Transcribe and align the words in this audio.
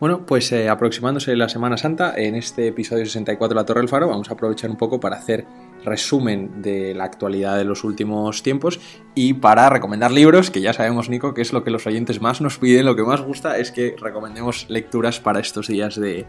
Bueno, 0.00 0.24
pues 0.24 0.52
eh, 0.52 0.68
aproximándose 0.68 1.34
la 1.34 1.48
Semana 1.48 1.76
Santa, 1.76 2.14
en 2.16 2.36
este 2.36 2.68
episodio 2.68 3.04
64 3.04 3.48
de 3.48 3.54
La 3.56 3.66
Torre 3.66 3.80
del 3.80 3.88
Faro, 3.88 4.06
vamos 4.06 4.30
a 4.30 4.34
aprovechar 4.34 4.70
un 4.70 4.76
poco 4.76 5.00
para 5.00 5.16
hacer 5.16 5.44
resumen 5.84 6.62
de 6.62 6.94
la 6.94 7.02
actualidad 7.02 7.56
de 7.56 7.64
los 7.64 7.82
últimos 7.82 8.44
tiempos 8.44 8.78
y 9.16 9.34
para 9.34 9.68
recomendar 9.70 10.12
libros, 10.12 10.52
que 10.52 10.60
ya 10.60 10.72
sabemos, 10.72 11.08
Nico, 11.08 11.34
que 11.34 11.42
es 11.42 11.52
lo 11.52 11.64
que 11.64 11.72
los 11.72 11.84
oyentes 11.88 12.20
más 12.20 12.40
nos 12.40 12.58
piden, 12.58 12.86
lo 12.86 12.94
que 12.94 13.02
más 13.02 13.22
gusta 13.22 13.58
es 13.58 13.72
que 13.72 13.96
recomendemos 14.00 14.66
lecturas 14.68 15.18
para 15.18 15.40
estos 15.40 15.66
días 15.66 15.96
de, 15.96 16.26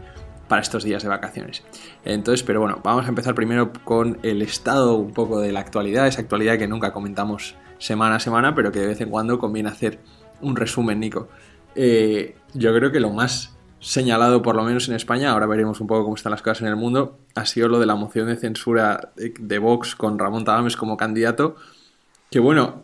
para 0.48 0.62
estos 0.62 0.82
días 0.82 1.04
de 1.04 1.08
vacaciones. 1.08 1.62
Entonces, 2.04 2.42
pero 2.42 2.58
bueno, 2.58 2.80
vamos 2.82 3.06
a 3.06 3.08
empezar 3.08 3.36
primero 3.36 3.72
con 3.84 4.18
el 4.24 4.42
estado 4.42 4.96
un 4.96 5.12
poco 5.12 5.40
de 5.40 5.52
la 5.52 5.60
actualidad, 5.60 6.08
esa 6.08 6.22
actualidad 6.22 6.58
que 6.58 6.66
nunca 6.66 6.92
comentamos 6.92 7.54
semana 7.78 8.16
a 8.16 8.20
semana, 8.20 8.52
pero 8.52 8.72
que 8.72 8.80
de 8.80 8.88
vez 8.88 9.00
en 9.00 9.10
cuando 9.10 9.38
conviene 9.38 9.68
hacer 9.68 10.00
un 10.40 10.56
resumen, 10.56 10.98
Nico. 10.98 11.28
Eh, 11.76 12.34
yo 12.52 12.74
creo 12.74 12.90
que 12.90 12.98
lo 12.98 13.10
más 13.10 13.59
señalado, 13.80 14.42
por 14.42 14.54
lo 14.54 14.62
menos 14.62 14.88
en 14.88 14.94
España, 14.94 15.32
ahora 15.32 15.46
veremos 15.46 15.80
un 15.80 15.86
poco 15.86 16.04
cómo 16.04 16.14
están 16.14 16.30
las 16.30 16.42
cosas 16.42 16.62
en 16.62 16.68
el 16.68 16.76
mundo, 16.76 17.18
ha 17.34 17.46
sido 17.46 17.68
lo 17.68 17.80
de 17.80 17.86
la 17.86 17.94
moción 17.94 18.28
de 18.28 18.36
censura 18.36 19.12
de, 19.16 19.58
Vox 19.58 19.96
con 19.96 20.18
Ramón 20.18 20.44
Tadames 20.44 20.76
como 20.76 20.96
candidato. 20.96 21.56
Que 22.30 22.38
bueno, 22.38 22.80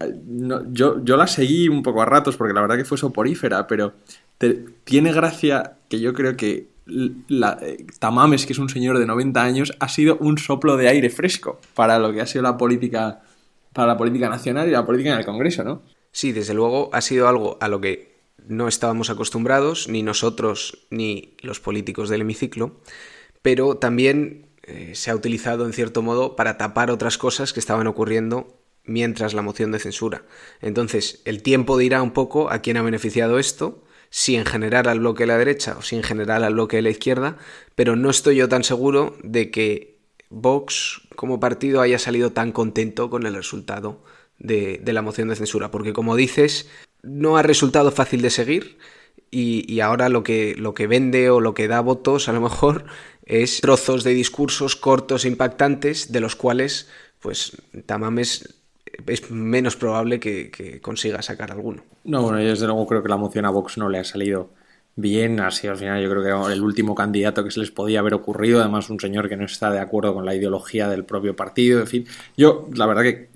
yo, 0.72 1.05
yo 1.05 1.16
la 1.16 1.28
seguí 1.28 1.69
un 1.69 1.82
poco 1.84 2.02
a 2.02 2.05
ratos 2.05 2.36
porque 2.36 2.52
la 2.52 2.62
verdad 2.62 2.77
que 2.77 2.84
fue 2.84 2.98
soporífera, 2.98 3.69
pero 3.69 3.95
tiene 4.82 5.12
gracia 5.12 5.77
que 5.88 6.00
yo 6.00 6.14
creo 6.14 6.36
que 6.36 6.69
eh, 6.88 7.86
Tamames, 7.98 8.47
que 8.47 8.52
es 8.52 8.58
un 8.58 8.69
señor 8.69 8.98
de 8.98 9.06
90 9.06 9.42
años, 9.42 9.72
ha 9.78 9.88
sido 9.88 10.16
un 10.19 10.38
soplo 10.38 10.77
de 10.77 10.88
aire 10.88 11.10
fresco 11.10 11.60
para 11.74 11.98
lo 11.98 12.12
que 12.12 12.22
ha 12.22 12.27
sido 12.27 12.42
la 12.42 12.56
política, 12.56 13.22
para 13.72 13.88
la 13.88 13.97
política 13.97 14.28
nacional 14.28 14.66
y 14.66 14.72
la 14.72 14.84
política 14.84 15.12
en 15.12 15.19
el 15.19 15.24
Congreso, 15.24 15.62
¿no? 15.62 15.83
Sí, 16.10 16.33
desde 16.33 16.55
luego 16.55 16.91
ha 16.92 17.00
sido 17.00 17.28
algo 17.28 17.58
a 17.60 17.69
lo 17.69 17.80
que 17.80 18.16
no 18.46 18.68
estábamos 18.68 19.10
acostumbrados, 19.10 19.88
ni 19.88 20.02
nosotros 20.02 20.86
ni 20.90 21.36
los 21.40 21.60
políticos 21.60 22.08
del 22.08 22.22
hemiciclo, 22.22 22.80
pero 23.42 23.77
también 23.77 24.47
eh, 24.62 24.92
se 24.94 25.11
ha 25.11 25.14
utilizado 25.14 25.66
en 25.66 25.72
cierto 25.72 26.02
modo 26.02 26.36
para 26.36 26.58
tapar 26.58 26.91
otras 26.91 27.19
cosas 27.19 27.52
que 27.52 27.61
estaban 27.61 27.86
ocurriendo 27.86 28.58
mientras 28.84 29.34
la 29.34 29.42
moción 29.42 29.72
de 29.72 29.78
censura. 29.78 30.24
Entonces, 30.61 31.22
el 31.24 31.42
tiempo 31.42 31.77
dirá 31.77 32.02
un 32.02 32.12
poco 32.12 32.50
a 32.50 32.61
quién 32.61 32.77
ha 32.77 32.83
beneficiado 32.83 33.38
esto, 33.38 33.84
si 34.11 34.36
en 34.36 34.46
general 34.46 34.89
al 34.89 35.00
bloque 35.00 35.24
de 35.24 35.28
la 35.28 35.39
derecha 35.39 35.77
o 35.78 35.83
si 35.83 35.96
en 35.96 36.02
general 36.02 36.44
al 36.44 36.55
bloque 36.55 36.77
de 36.77 36.83
la 36.83 36.91
izquierda, 36.91 37.36
pero 37.74 37.96
no 37.96 38.11
estoy 38.11 38.36
yo 38.36 38.48
tan 38.48 38.64
seguro 38.64 39.16
de 39.22 39.50
que 39.50 39.98
Vox 40.30 41.02
como 41.14 41.39
partido 41.41 41.80
haya 41.80 41.98
salido 41.98 42.33
tan 42.33 42.52
contento 42.52 43.11
con 43.11 43.27
el 43.27 43.34
resultado 43.34 44.02
de, 44.39 44.80
de 44.83 44.92
la 44.92 45.02
moción 45.02 45.28
de 45.28 45.36
censura, 45.36 45.70
porque 45.70 45.92
como 45.92 46.16
dices, 46.16 46.68
no 47.02 47.36
ha 47.36 47.42
resultado 47.42 47.91
fácil 47.91 48.22
de 48.22 48.30
seguir 48.30 48.78
y, 49.30 49.80
ahora 49.80 50.08
lo 50.08 50.22
que, 50.22 50.55
lo 50.56 50.72
que 50.72 50.86
vende 50.86 51.30
o 51.30 51.41
lo 51.41 51.52
que 51.52 51.69
da 51.69 51.80
votos 51.80 52.28
a 52.28 52.33
lo 52.33 52.41
mejor 52.41 52.86
es 53.27 53.61
trozos 53.61 54.05
de 54.05 54.14
discursos 54.14 54.77
cortos 54.77 55.24
e 55.24 55.28
impactantes 55.28 56.12
de 56.12 56.20
los 56.20 56.36
cuales 56.36 56.89
pues 57.20 57.56
Tamames 57.86 58.55
es 59.06 59.30
menos 59.30 59.77
probable 59.77 60.20
que, 60.20 60.80
consiga 60.80 61.22
sacar 61.22 61.50
alguno. 61.50 61.83
No, 62.05 62.22
bueno, 62.22 62.41
yo 62.41 62.48
desde 62.48 62.67
luego 62.67 62.86
creo 62.86 63.02
que 63.02 63.08
la 63.08 63.17
moción 63.17 63.44
a 63.44 63.50
Vox 63.50 63.78
no 63.78 63.89
le 63.89 63.98
ha 63.98 64.05
salido 64.05 64.50
bien, 64.94 65.41
así 65.41 65.67
al 65.67 65.77
final 65.77 66.02
yo 66.02 66.08
creo 66.08 66.22
que 66.22 66.28
era 66.28 66.52
el 66.52 66.62
último 66.62 66.94
candidato 66.94 67.44
que 67.44 67.50
se 67.50 67.61
les 67.61 67.70
podía 67.70 68.00
haber 68.00 68.14
ocurrido, 68.14 68.61
además 68.61 68.89
un 68.89 68.98
señor 68.98 69.28
que 69.28 69.36
no 69.36 69.44
está 69.44 69.70
de 69.70 69.80
acuerdo 69.80 70.14
con 70.14 70.24
la 70.24 70.34
ideología 70.34 70.89
del 70.89 71.05
propio 71.05 71.36
partido, 71.36 71.80
en 71.80 71.86
fin, 71.86 72.06
yo 72.36 72.69
la 72.72 72.86
verdad 72.86 73.02
que 73.02 73.28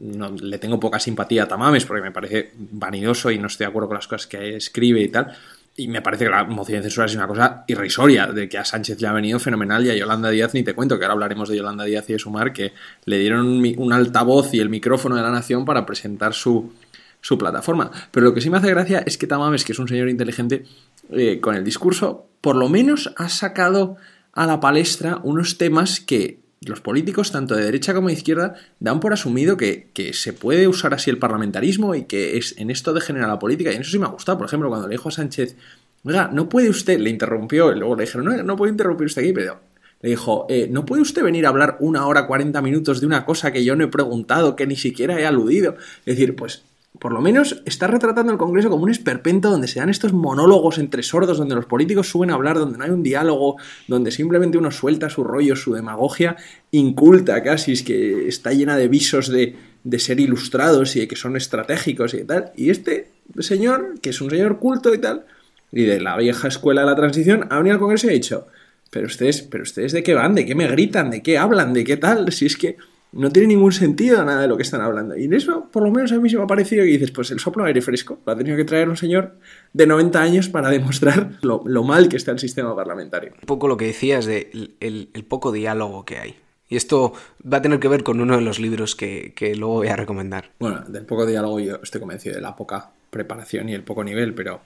no, 0.00 0.30
le 0.30 0.58
tengo 0.58 0.80
poca 0.80 0.98
simpatía 0.98 1.44
a 1.44 1.48
Tamames 1.48 1.84
porque 1.84 2.02
me 2.02 2.12
parece 2.12 2.52
vanidoso 2.56 3.30
y 3.30 3.38
no 3.38 3.46
estoy 3.46 3.64
de 3.64 3.68
acuerdo 3.68 3.88
con 3.88 3.96
las 3.96 4.08
cosas 4.08 4.26
que 4.26 4.56
escribe 4.56 5.00
y 5.00 5.08
tal. 5.08 5.32
Y 5.76 5.88
me 5.88 6.02
parece 6.02 6.24
que 6.24 6.30
la 6.30 6.44
moción 6.44 6.78
de 6.78 6.82
censura 6.82 7.06
es 7.06 7.14
una 7.14 7.26
cosa 7.26 7.64
irrisoria, 7.66 8.26
de 8.26 8.48
que 8.48 8.58
a 8.58 8.64
Sánchez 8.64 9.00
le 9.00 9.06
ha 9.06 9.12
venido 9.12 9.38
fenomenal 9.38 9.86
y 9.86 9.90
a 9.90 9.94
Yolanda 9.94 10.28
Díaz 10.28 10.52
ni 10.52 10.62
te 10.62 10.74
cuento, 10.74 10.98
que 10.98 11.04
ahora 11.04 11.14
hablaremos 11.14 11.48
de 11.48 11.56
Yolanda 11.56 11.84
Díaz 11.84 12.10
y 12.10 12.14
de 12.14 12.18
Sumar, 12.18 12.52
que 12.52 12.72
le 13.04 13.18
dieron 13.18 13.46
un, 13.46 13.92
altavoz 13.92 14.52
y 14.52 14.60
el 14.60 14.68
micrófono 14.68 15.16
de 15.16 15.22
la 15.22 15.30
nación 15.30 15.64
para 15.64 15.86
presentar 15.86 16.34
su, 16.34 16.72
su 17.20 17.38
plataforma. 17.38 17.90
Pero 18.10 18.26
lo 18.26 18.34
que 18.34 18.40
sí 18.40 18.50
me 18.50 18.58
hace 18.58 18.68
gracia 18.68 19.02
es 19.06 19.16
que 19.16 19.26
Tamames, 19.26 19.64
que 19.64 19.72
es 19.72 19.78
un 19.78 19.88
señor 19.88 20.08
inteligente, 20.08 20.64
eh, 21.12 21.40
con 21.40 21.54
el 21.54 21.64
discurso, 21.64 22.26
por 22.40 22.56
lo 22.56 22.68
menos 22.68 23.14
ha 23.16 23.28
sacado 23.28 23.96
a 24.32 24.46
la 24.46 24.60
palestra 24.60 25.20
unos 25.22 25.56
temas 25.56 26.00
que 26.00 26.40
los 26.62 26.80
políticos, 26.82 27.32
tanto 27.32 27.54
de 27.54 27.64
derecha 27.64 27.94
como 27.94 28.08
de 28.08 28.14
izquierda, 28.14 28.54
dan 28.80 29.00
por 29.00 29.14
asumido 29.14 29.56
que, 29.56 29.90
se 30.12 30.32
puede 30.32 30.68
usar 30.68 30.92
así 30.92 31.08
el 31.08 31.18
parlamentarismo 31.18 31.94
y 31.94 32.04
que 32.04 32.36
es 32.36 32.54
en 32.58 32.70
esto 32.70 32.92
degenera 32.92 33.26
la 33.26 33.38
política. 33.38 33.72
Y 33.72 33.76
en 33.76 33.80
eso 33.80 33.90
sí 33.90 33.98
me 33.98 34.06
ha 34.06 34.10
gustado. 34.10 34.38
Por 34.38 34.46
ejemplo, 34.46 34.68
cuando 34.68 34.86
le 34.86 34.92
dijo 34.92 35.08
a 35.08 35.12
Sánchez, 35.12 35.56
oiga, 36.04 36.28
no 36.32 36.48
puede 36.48 36.68
usted, 36.68 36.98
le 36.98 37.08
interrumpió, 37.08 37.72
y 37.72 37.78
luego 37.78 37.96
le 37.96 38.04
dijeron, 38.04 38.26
no, 38.26 38.42
no 38.42 38.56
puede 38.56 38.72
interrumpir 38.72 39.06
usted 39.06 39.22
aquí, 39.22 39.32
pero 39.32 39.60
le 40.02 40.10
dijo, 40.10 40.46
eh, 40.48 40.68
¿no 40.70 40.84
puede 40.84 41.02
usted 41.02 41.22
venir 41.22 41.46
a 41.46 41.50
hablar 41.50 41.76
una 41.80 42.06
hora 42.06 42.26
cuarenta 42.26 42.60
minutos 42.60 43.00
de 43.00 43.06
una 43.06 43.24
cosa 43.24 43.52
que 43.52 43.64
yo 43.64 43.74
no 43.76 43.84
he 43.84 43.88
preguntado, 43.88 44.56
que 44.56 44.66
ni 44.66 44.76
siquiera 44.76 45.18
he 45.18 45.26
aludido? 45.26 45.76
Es 46.04 46.16
decir, 46.16 46.36
pues 46.36 46.64
por 47.00 47.12
lo 47.12 47.22
menos 47.22 47.62
está 47.64 47.86
retratando 47.86 48.30
el 48.30 48.38
Congreso 48.38 48.68
como 48.68 48.84
un 48.84 48.90
esperpento 48.90 49.50
donde 49.50 49.68
se 49.68 49.80
dan 49.80 49.88
estos 49.88 50.12
monólogos 50.12 50.78
entre 50.78 51.02
sordos, 51.02 51.38
donde 51.38 51.54
los 51.54 51.64
políticos 51.64 52.10
suben 52.10 52.30
a 52.30 52.34
hablar, 52.34 52.58
donde 52.58 52.76
no 52.76 52.84
hay 52.84 52.90
un 52.90 53.02
diálogo, 53.02 53.56
donde 53.88 54.10
simplemente 54.10 54.58
uno 54.58 54.70
suelta 54.70 55.08
su 55.08 55.24
rollo, 55.24 55.56
su 55.56 55.72
demagogia 55.72 56.36
inculta 56.70 57.42
casi, 57.42 57.72
es 57.72 57.82
que 57.82 58.28
está 58.28 58.52
llena 58.52 58.76
de 58.76 58.88
visos 58.88 59.28
de, 59.28 59.56
de 59.82 59.98
ser 59.98 60.20
ilustrados 60.20 60.94
y 60.94 61.00
de 61.00 61.08
que 61.08 61.16
son 61.16 61.36
estratégicos 61.36 62.12
y 62.12 62.22
tal. 62.24 62.52
Y 62.54 62.68
este 62.68 63.08
señor, 63.38 63.94
que 64.02 64.10
es 64.10 64.20
un 64.20 64.28
señor 64.28 64.58
culto 64.58 64.92
y 64.92 64.98
tal, 64.98 65.24
y 65.72 65.84
de 65.84 66.00
la 66.00 66.18
vieja 66.18 66.48
escuela 66.48 66.82
de 66.82 66.88
la 66.88 66.96
transición, 66.96 67.46
ha 67.48 67.56
venido 67.56 67.74
al 67.74 67.80
Congreso 67.80 68.08
y 68.08 68.10
ha 68.10 68.12
dicho, 68.12 68.46
pero 68.90 69.06
ustedes, 69.06 69.40
pero 69.40 69.62
ustedes 69.62 69.92
de 69.92 70.02
qué 70.02 70.12
van, 70.12 70.34
de 70.34 70.44
qué 70.44 70.54
me 70.54 70.68
gritan, 70.68 71.10
de 71.10 71.22
qué 71.22 71.38
hablan, 71.38 71.72
de 71.72 71.82
qué 71.84 71.96
tal, 71.96 72.30
si 72.30 72.44
es 72.44 72.58
que 72.58 72.76
no 73.12 73.30
tiene 73.30 73.48
ningún 73.48 73.72
sentido 73.72 74.24
nada 74.24 74.42
de 74.42 74.48
lo 74.48 74.56
que 74.56 74.62
están 74.62 74.80
hablando. 74.80 75.16
Y 75.16 75.24
en 75.24 75.34
eso, 75.34 75.68
por 75.70 75.82
lo 75.82 75.90
menos 75.90 76.12
a 76.12 76.18
mí 76.18 76.30
se 76.30 76.36
me 76.36 76.44
ha 76.44 76.46
parecido 76.46 76.84
que 76.84 76.90
dices, 76.90 77.10
pues 77.10 77.30
el 77.30 77.40
soplo 77.40 77.64
aire 77.64 77.82
fresco 77.82 78.18
lo 78.24 78.32
ha 78.32 78.36
tenido 78.36 78.56
que 78.56 78.64
traer 78.64 78.88
un 78.88 78.96
señor 78.96 79.36
de 79.72 79.86
90 79.86 80.20
años 80.20 80.48
para 80.48 80.70
demostrar 80.70 81.38
lo, 81.42 81.62
mal 81.82 82.08
que 82.08 82.16
está 82.16 82.30
el 82.30 82.38
sistema 82.38 82.74
parlamentario. 82.74 83.32
Un 83.40 83.46
poco 83.46 83.68
lo 83.68 83.76
que 83.76 83.86
decías 83.86 84.26
de 84.26 84.50
el, 84.80 85.24
poco 85.28 85.52
diálogo 85.52 86.04
que 86.04 86.18
hay. 86.18 86.36
Y 86.68 86.76
esto 86.76 87.12
va 87.42 87.58
a 87.58 87.62
tener 87.62 87.80
que 87.80 87.88
ver 87.88 88.04
con 88.04 88.20
uno 88.20 88.36
de 88.36 88.42
los 88.42 88.60
libros 88.60 88.94
que, 88.94 89.32
que 89.34 89.56
luego 89.56 89.74
voy 89.74 89.88
a 89.88 89.96
recomendar. 89.96 90.52
Bueno, 90.60 90.82
del 90.86 91.04
poco 91.04 91.26
diálogo 91.26 91.58
yo 91.58 91.80
estoy 91.82 92.00
convencido 92.00 92.36
de 92.36 92.40
la 92.40 92.54
poca 92.54 92.90
preparación 93.10 93.68
y 93.68 93.74
el 93.74 93.82
poco 93.82 94.04
nivel, 94.04 94.34
pero 94.34 94.60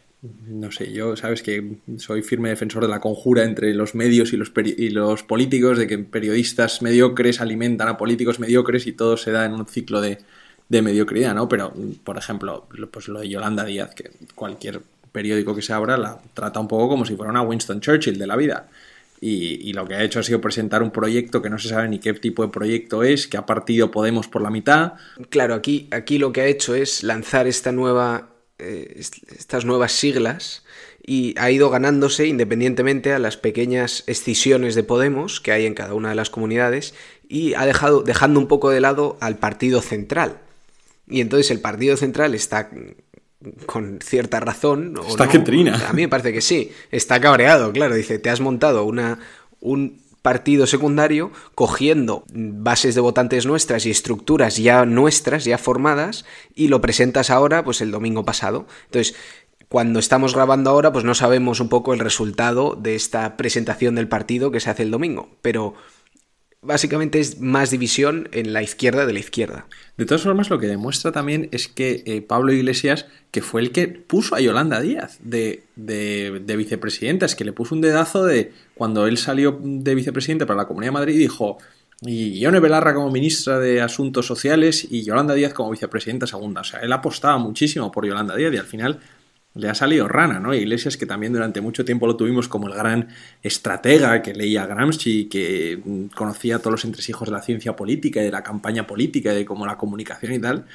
no 0.49 0.73
sé, 0.73 0.91
yo 0.93 1.17
sabes 1.17 1.43
que 1.43 1.77
soy 1.99 2.23
firme 2.23 2.49
defensor 2.49 2.83
de 2.83 2.89
la 2.89 3.01
conjura 3.01 3.45
entre 3.45 3.75
los 3.75 3.95
medios 3.95 4.33
y 4.33 4.37
los, 4.37 4.51
y 4.57 4.89
los 4.91 5.23
políticos, 5.23 5.77
de 5.77 5.87
que 5.87 5.99
periodistas 5.99 6.81
mediocres 6.81 7.41
alimentan 7.41 7.89
a 7.89 7.99
políticos 7.99 8.39
mediocres 8.39 8.87
y 8.87 8.93
todo 8.93 9.17
se 9.17 9.33
da 9.33 9.45
en 9.45 9.53
un 9.53 9.67
ciclo 9.67 10.01
de, 10.01 10.19
mediocridad, 10.69 11.35
¿no? 11.35 11.49
Pero, 11.49 11.73
por 12.03 12.17
ejemplo, 12.17 12.67
pues 12.91 13.07
lo 13.07 13.21
de 13.21 13.29
Yolanda 13.29 13.65
Díaz, 13.65 13.95
que 13.95 14.11
cualquier 14.35 14.81
periódico 15.12 15.55
que 15.55 15.62
se 15.62 15.73
abra 15.73 15.97
la 15.97 16.19
trata 16.33 16.59
un 16.59 16.67
poco 16.67 16.89
como 16.89 17.05
si 17.05 17.15
fuera 17.15 17.31
una 17.31 17.43
Winston 17.43 17.81
Churchill 17.81 18.19
de 18.19 18.27
la 18.27 18.35
vida. 18.35 18.69
Y, 19.21 19.69
y, 19.69 19.73
lo 19.73 19.87
que 19.87 19.95
ha 19.95 20.03
hecho 20.03 20.19
ha 20.19 20.23
sido 20.25 20.41
presentar 20.41 20.83
un 20.83 20.91
proyecto 20.91 21.41
que 21.41 21.49
no 21.49 21.59
se 21.59 21.69
sabe 21.69 21.89
ni 21.89 22.01
qué 22.01 22.12
tipo 22.15 22.43
de 22.43 22.49
proyecto 22.51 23.05
es, 23.05 23.29
que 23.29 23.37
ha 23.37 23.47
partido 23.47 23.91
Podemos 23.91 24.27
por 24.27 24.43
la 24.43 24.51
mitad. 24.51 24.95
Claro, 25.31 25.55
aquí, 25.55 25.87
aquí 25.93 26.19
lo 26.19 26.33
que 26.33 26.41
ha 26.41 26.47
hecho 26.47 26.75
es 26.75 27.05
lanzar 27.05 27.47
esta 27.47 27.71
nueva 27.71 28.34
eh, 28.59 29.00
estas 29.37 29.65
nuevas 29.65 29.92
siglas 29.92 30.65
y 31.06 31.34
ha 31.38 31.50
ido 31.50 31.70
ganándose 31.70 32.26
independientemente 32.26 33.12
a 33.12 33.19
las 33.19 33.37
pequeñas 33.37 34.04
escisiones 34.06 34.75
de 34.75 34.82
Podemos 34.84 35.41
que 35.41 35.53
hay 35.53 35.66
en 35.66 35.75
cada 35.75 35.94
una 35.94 36.10
de 36.10 36.15
las 36.15 36.31
comunidades 36.31 36.94
y 37.28 37.54
ha 37.54 37.66
dejado 37.66 38.03
dejando 38.03 38.41
un 38.41 38.48
poco 38.48 38.70
de 38.70 38.81
lado 38.81 39.16
al 39.20 39.37
partido 39.38 39.82
central. 39.82 40.38
Y 41.09 41.20
entonces 41.20 41.50
el 41.50 41.60
partido 41.60 41.97
central 41.97 42.34
está 42.34 42.70
con 43.66 43.98
cierta 44.03 44.41
razón. 44.41 44.94
está 45.06 45.28
que 45.28 45.38
trina. 45.41 45.88
A 45.88 45.93
mí 45.93 46.02
me 46.02 46.08
parece 46.08 46.32
que 46.32 46.40
sí. 46.40 46.73
Está 46.90 47.20
cabreado, 47.20 47.73
claro. 47.73 47.94
Dice, 47.94 48.19
te 48.19 48.31
has 48.31 48.40
montado 48.40 48.84
una, 48.84 49.19
un 49.61 50.00
partido 50.25 50.67
secundario 50.67 51.32
cogiendo 51.55 52.25
bases 52.32 52.94
de 52.94 53.03
votantes 53.03 53.44
nuestras 53.44 53.85
y 53.85 53.91
estructuras 53.91 54.56
ya 54.56 54.87
nuestras, 54.87 55.44
ya 55.44 55.59
formadas, 55.59 56.25
y 56.55 56.69
lo 56.69 56.81
presentas 56.81 57.29
ahora, 57.29 57.62
pues 57.62 57.82
el 57.82 57.91
domingo 57.91 58.25
pasado. 58.25 58.67
Entonces, 58.87 59.15
cuando 59.69 59.99
estamos 59.99 60.35
grabando 60.35 60.71
ahora, 60.71 60.93
pues 60.93 61.05
no 61.05 61.15
sabemos 61.15 61.61
un 61.61 61.69
poco 61.69 61.93
el 61.93 62.00
resultado 62.00 62.75
de 62.75 62.94
esta 62.94 63.37
presentación 63.37 63.97
del 63.97 64.09
partido 64.09 64.50
que 64.50 64.61
se 64.61 64.71
hace 64.71 64.85
el 64.85 64.91
domingo, 64.91 65.29
pero 65.43 65.75
básicamente 66.64 67.20
es 67.20 67.40
más 67.40 67.70
división 67.70 68.28
en 68.32 68.52
la 68.52 68.62
izquierda 68.62 69.06
de 69.06 69.12
la 69.12 69.19
izquierda. 69.19 69.66
De 69.96 70.06
todas 70.06 70.22
formas, 70.22 70.50
lo 70.50 70.58
que 70.58 70.66
demuestra 70.66 71.12
también 71.12 71.49
es 71.52 71.69
que 71.69 72.02
eh, 72.06 72.22
Pablo 72.22 72.52
Iglesias, 72.52 73.06
que 73.31 73.43
fue 73.43 73.61
el 73.61 73.70
que 73.70 73.88
puso 73.88 74.34
a 74.34 74.40
Yolanda 74.40 74.81
Díaz 74.81 75.19
de, 75.22 75.64
de, 75.76 76.56
vicepresidenta, 76.56 77.26
es 77.26 77.34
que 77.34 77.44
le 77.44 77.52
puso 77.52 77.75
un 77.75 77.81
dedazo 77.81 78.25
de 78.25 78.52
cuando 78.75 79.06
él 79.06 79.19
salió 79.19 79.58
de 79.62 79.94
vicepresidente 79.94 80.46
para 80.46 80.58
la 80.58 80.66
Comunidad 80.66 80.88
de 80.88 80.99
Madrid, 80.99 81.19
dijo, 81.19 81.58
y 82.00 82.38
Ione 82.40 82.61
Belarra 82.61 82.94
como 82.94 83.10
ministra 83.10 83.58
de 83.58 83.81
Asuntos 83.81 84.26
Sociales 84.26 84.87
y 84.90 85.05
Yolanda 85.05 85.34
Díaz 85.34 85.55
como 85.55 85.70
vicepresidenta 85.70 86.26
segunda. 86.26 86.62
O 86.62 86.64
sea, 86.64 86.81
él 86.81 86.93
apostaba 86.93 87.38
muchísimo 87.38 87.90
por 87.93 88.06
Yolanda 88.06 88.34
Díaz 88.34 88.52
y 88.52 88.58
al 88.58 88.67
final 88.67 89.00
le 89.55 89.69
ha 89.69 89.75
salido 89.75 90.09
rana, 90.09 90.41
¿no? 90.41 90.53
Iglesias 90.53 90.97
que 90.97 91.06
también 91.06 91.33
durante 91.33 91.61
mucho 91.61 91.85
tiempo 91.85 92.06
lo 92.06 92.17
tuvimos 92.17 92.49
como 92.49 92.69
el 92.69 92.75
gran 92.75 93.09
estratega 93.43 94.21
que 94.21 94.35
leía 94.35 94.67
Gramsci, 94.67 95.27
que 95.27 95.81
mm, 95.83 96.06
conocía 96.15 96.59
todos 96.59 96.73
los 96.73 96.85
entresijos 96.85 97.29
de 97.29 97.33
la 97.33 97.43
ciencia 97.43 97.77
política 97.77 98.21
y 98.21 98.25
de 98.25 98.33
la 98.33 98.43
campaña 98.43 98.87
política 98.87 99.33
y 99.33 99.37
de 99.37 99.45
cómo 99.45 99.65
la 99.67 99.77
comunicación 99.77 100.33
y 100.33 100.41
tal, 100.41 100.67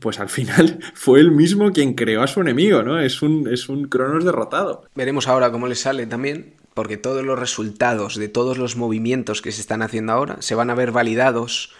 pues 0.00 0.18
al 0.20 0.30
final 0.30 0.78
fue 0.94 1.20
él 1.20 1.32
mismo 1.32 1.70
quien 1.72 1.94
creó 1.94 2.22
a 2.22 2.26
su 2.26 2.40
enemigo, 2.40 2.82
¿no? 2.82 2.98
Es 2.98 3.20
un, 3.20 3.46
es 3.52 3.68
un 3.68 3.88
Cronos 3.88 4.24
derrotado. 4.24 4.86
Veremos 4.94 5.28
ahora 5.28 5.52
cómo 5.52 5.68
le 5.68 5.74
sale 5.74 6.06
también, 6.06 6.54
porque 6.72 6.96
todos 6.96 7.24
los 7.24 7.38
resultados 7.38 8.16
de 8.16 8.28
todos 8.28 8.56
los 8.56 8.76
movimientos 8.76 9.42
que 9.42 9.52
se 9.52 9.60
están 9.60 9.82
haciendo 9.82 10.12
ahora 10.12 10.36
se 10.40 10.54
van 10.54 10.70
a 10.70 10.74
ver 10.74 10.92
validados 10.92 11.74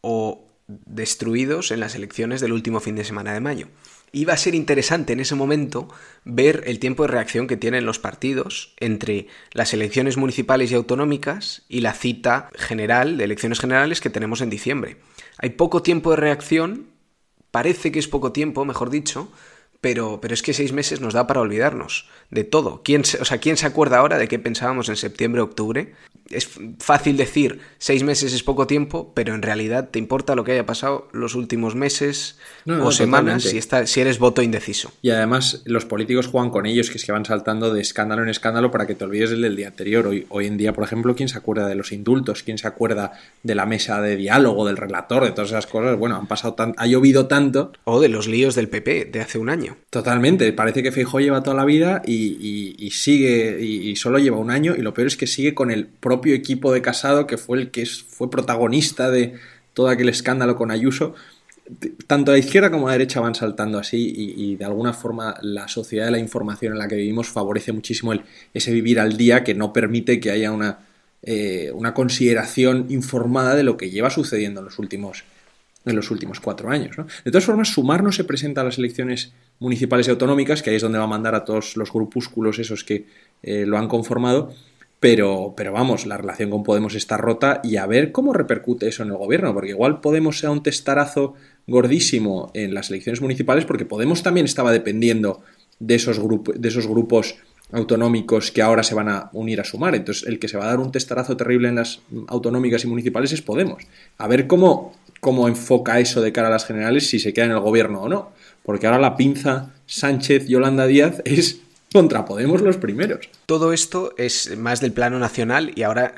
o 0.00 0.44
destruidos 0.68 1.70
en 1.70 1.80
las 1.80 1.94
elecciones 1.94 2.40
del 2.40 2.52
último 2.52 2.78
fin 2.78 2.94
de 2.94 3.04
semana 3.04 3.32
de 3.32 3.40
mayo. 3.40 3.66
Iba 4.12 4.32
a 4.32 4.38
ser 4.38 4.54
interesante 4.54 5.12
en 5.12 5.20
ese 5.20 5.34
momento 5.34 5.88
ver 6.24 6.64
el 6.66 6.78
tiempo 6.78 7.02
de 7.02 7.08
reacción 7.08 7.46
que 7.46 7.56
tienen 7.56 7.86
los 7.86 7.98
partidos 7.98 8.74
entre 8.78 9.26
las 9.52 9.74
elecciones 9.74 10.16
municipales 10.16 10.70
y 10.70 10.74
autonómicas 10.74 11.62
y 11.68 11.80
la 11.80 11.92
cita 11.92 12.50
general 12.54 13.16
de 13.16 13.24
elecciones 13.24 13.60
generales 13.60 14.00
que 14.00 14.10
tenemos 14.10 14.40
en 14.40 14.50
diciembre. 14.50 14.96
Hay 15.38 15.50
poco 15.50 15.82
tiempo 15.82 16.10
de 16.10 16.16
reacción, 16.16 16.86
parece 17.50 17.92
que 17.92 17.98
es 17.98 18.08
poco 18.08 18.32
tiempo, 18.32 18.64
mejor 18.64 18.90
dicho, 18.90 19.30
pero, 19.80 20.20
pero 20.20 20.34
es 20.34 20.42
que 20.42 20.54
seis 20.54 20.72
meses 20.72 21.00
nos 21.00 21.14
da 21.14 21.26
para 21.26 21.40
olvidarnos 21.40 22.08
de 22.30 22.44
todo. 22.44 22.82
¿Quién 22.82 23.02
o 23.02 23.24
sea, 23.24 23.38
¿quién 23.38 23.56
se 23.56 23.66
acuerda 23.66 23.98
ahora 23.98 24.18
de 24.18 24.26
qué 24.26 24.38
pensábamos 24.38 24.88
en 24.88 24.96
septiembre, 24.96 25.40
octubre? 25.40 25.94
Es 26.30 26.48
fácil 26.78 27.16
decir 27.16 27.60
seis 27.78 28.02
meses 28.02 28.32
es 28.32 28.42
poco 28.42 28.66
tiempo, 28.66 29.12
pero 29.14 29.34
en 29.34 29.42
realidad 29.42 29.88
te 29.90 29.98
importa 29.98 30.34
lo 30.34 30.44
que 30.44 30.52
haya 30.52 30.66
pasado 30.66 31.08
los 31.12 31.34
últimos 31.34 31.74
meses 31.74 32.38
o 32.66 32.92
semanas 32.92 33.44
si, 33.44 33.58
está, 33.58 33.86
si 33.86 34.00
eres 34.00 34.18
voto 34.18 34.42
indeciso. 34.42 34.92
Y 35.02 35.10
además 35.10 35.62
los 35.64 35.84
políticos 35.84 36.26
juegan 36.26 36.50
con 36.50 36.66
ellos, 36.66 36.90
que 36.90 36.98
es 36.98 37.04
que 37.04 37.12
van 37.12 37.24
saltando 37.24 37.72
de 37.72 37.80
escándalo 37.80 38.22
en 38.22 38.28
escándalo 38.28 38.70
para 38.70 38.86
que 38.86 38.94
te 38.94 39.04
olvides 39.04 39.30
del, 39.30 39.42
del 39.42 39.56
día 39.56 39.68
anterior. 39.68 40.06
Hoy, 40.06 40.26
hoy 40.28 40.46
en 40.46 40.56
día, 40.56 40.72
por 40.72 40.84
ejemplo, 40.84 41.14
¿quién 41.14 41.28
se 41.28 41.38
acuerda 41.38 41.66
de 41.66 41.74
los 41.74 41.92
indultos? 41.92 42.42
¿Quién 42.42 42.58
se 42.58 42.68
acuerda 42.68 43.12
de 43.42 43.54
la 43.54 43.66
mesa 43.66 44.00
de 44.02 44.16
diálogo, 44.16 44.66
del 44.66 44.76
relator, 44.76 45.24
de 45.24 45.30
todas 45.30 45.50
esas 45.50 45.66
cosas? 45.66 45.96
Bueno, 45.98 46.16
han 46.16 46.26
pasado 46.26 46.54
tan, 46.54 46.74
ha 46.76 46.86
llovido 46.86 47.26
tanto. 47.26 47.72
O 47.84 48.00
de 48.00 48.08
los 48.08 48.28
líos 48.28 48.54
del 48.54 48.68
PP 48.68 49.06
de 49.06 49.20
hace 49.20 49.38
un 49.38 49.48
año. 49.48 49.76
Totalmente. 49.90 50.52
Parece 50.52 50.82
que 50.82 50.92
Feijóo 50.92 51.20
lleva 51.20 51.42
toda 51.42 51.56
la 51.56 51.64
vida 51.64 52.02
y, 52.06 52.90
sigue, 52.92 53.60
y, 53.60 53.96
solo 53.96 54.18
lleva 54.18 54.36
un 54.36 54.50
año, 54.50 54.74
y 54.76 54.82
lo 54.82 54.94
peor 54.94 55.06
es 55.06 55.16
que 55.16 55.26
sigue 55.26 55.54
con 55.54 55.70
el 55.70 55.86
propio 55.86 56.17
equipo 56.26 56.72
de 56.72 56.82
Casado, 56.82 57.26
que 57.26 57.38
fue 57.38 57.58
el 57.58 57.70
que 57.70 57.86
fue 57.86 58.30
protagonista 58.30 59.10
de 59.10 59.34
todo 59.74 59.88
aquel 59.88 60.08
escándalo 60.08 60.56
con 60.56 60.70
Ayuso. 60.70 61.14
Tanto 62.06 62.32
la 62.32 62.38
izquierda 62.38 62.70
como 62.70 62.86
la 62.86 62.92
derecha 62.92 63.20
van 63.20 63.34
saltando 63.34 63.78
así 63.78 64.12
y, 64.16 64.56
de 64.56 64.64
alguna 64.64 64.94
forma 64.94 65.36
la 65.42 65.68
sociedad 65.68 66.06
de 66.06 66.12
la 66.12 66.18
información 66.18 66.72
en 66.72 66.78
la 66.78 66.88
que 66.88 66.96
vivimos 66.96 67.28
favorece 67.28 67.72
muchísimo 67.72 68.12
el, 68.12 68.22
ese 68.54 68.72
vivir 68.72 68.98
al 69.00 69.18
día 69.18 69.44
que 69.44 69.54
no 69.54 69.72
permite 69.72 70.18
que 70.18 70.30
haya 70.30 70.50
una, 70.50 70.78
eh, 71.22 71.70
una 71.74 71.92
consideración 71.92 72.86
informada 72.88 73.54
de 73.54 73.64
lo 73.64 73.76
que 73.76 73.90
lleva 73.90 74.08
sucediendo 74.08 74.60
en 74.60 74.64
los 74.64 74.78
últimos 74.78 75.24
en 75.84 75.96
los 75.96 76.10
últimos 76.10 76.40
cuatro 76.40 76.70
años. 76.70 76.96
De 77.24 77.30
todas 77.30 77.44
formas, 77.44 77.68
Sumar 77.68 78.02
no 78.02 78.12
se 78.12 78.24
presenta 78.24 78.60
a 78.60 78.64
las 78.64 78.78
elecciones 78.78 79.32
municipales 79.58 80.06
y 80.06 80.10
autonómicas, 80.10 80.62
que 80.62 80.70
ahí 80.70 80.76
es 80.76 80.82
donde 80.82 80.98
va 80.98 81.04
a 81.04 81.08
mandar 81.08 81.34
a 81.34 81.44
todos 81.44 81.76
los 81.76 81.92
grupúsculos 81.92 82.58
esos 82.58 82.84
que 82.84 83.06
eh, 83.42 83.64
lo 83.66 83.78
han 83.78 83.88
conformado, 83.88 84.54
pero, 85.00 85.54
pero 85.56 85.72
vamos, 85.72 86.06
la 86.06 86.16
relación 86.16 86.50
con 86.50 86.62
Podemos 86.62 86.94
está 86.94 87.16
rota 87.16 87.60
y 87.62 87.76
a 87.76 87.86
ver 87.86 88.12
cómo 88.12 88.32
repercute 88.32 88.88
eso 88.88 89.02
en 89.02 89.10
el 89.10 89.16
gobierno, 89.16 89.54
porque 89.54 89.70
igual 89.70 90.00
Podemos 90.00 90.38
sea 90.38 90.50
un 90.50 90.62
testarazo 90.62 91.34
gordísimo 91.66 92.50
en 92.54 92.74
las 92.74 92.90
elecciones 92.90 93.20
municipales, 93.20 93.64
porque 93.64 93.84
Podemos 93.84 94.22
también 94.22 94.46
estaba 94.46 94.72
dependiendo 94.72 95.42
de 95.78 95.94
esos, 95.94 96.20
de 96.54 96.68
esos 96.68 96.86
grupos 96.86 97.36
autonómicos 97.70 98.50
que 98.50 98.62
ahora 98.62 98.82
se 98.82 98.94
van 98.94 99.08
a 99.08 99.30
unir 99.32 99.60
a 99.60 99.64
sumar. 99.64 99.94
Entonces, 99.94 100.26
el 100.26 100.38
que 100.38 100.48
se 100.48 100.56
va 100.56 100.64
a 100.64 100.68
dar 100.68 100.80
un 100.80 100.90
testarazo 100.90 101.36
terrible 101.36 101.68
en 101.68 101.76
las 101.76 102.00
autonómicas 102.28 102.82
y 102.84 102.86
municipales 102.86 103.32
es 103.32 103.42
Podemos. 103.42 103.84
A 104.16 104.26
ver 104.26 104.46
cómo 104.46 104.94
cómo 105.20 105.48
enfoca 105.48 106.00
eso 106.00 106.20
de 106.20 106.32
cara 106.32 106.48
a 106.48 106.50
las 106.50 106.64
generales, 106.64 107.08
si 107.08 107.18
se 107.18 107.32
queda 107.32 107.46
en 107.46 107.52
el 107.52 107.60
gobierno 107.60 108.02
o 108.02 108.08
no. 108.08 108.30
Porque 108.62 108.86
ahora 108.86 108.98
la 108.98 109.16
pinza 109.16 109.70
Sánchez-Yolanda 109.86 110.86
Díaz 110.86 111.22
es 111.24 111.60
contra 111.92 112.24
Podemos 112.24 112.62
los 112.62 112.76
primeros. 112.76 113.28
Todo 113.46 113.72
esto 113.72 114.14
es 114.16 114.56
más 114.58 114.80
del 114.80 114.92
plano 114.92 115.18
nacional 115.18 115.72
y 115.74 115.82
ahora, 115.82 116.14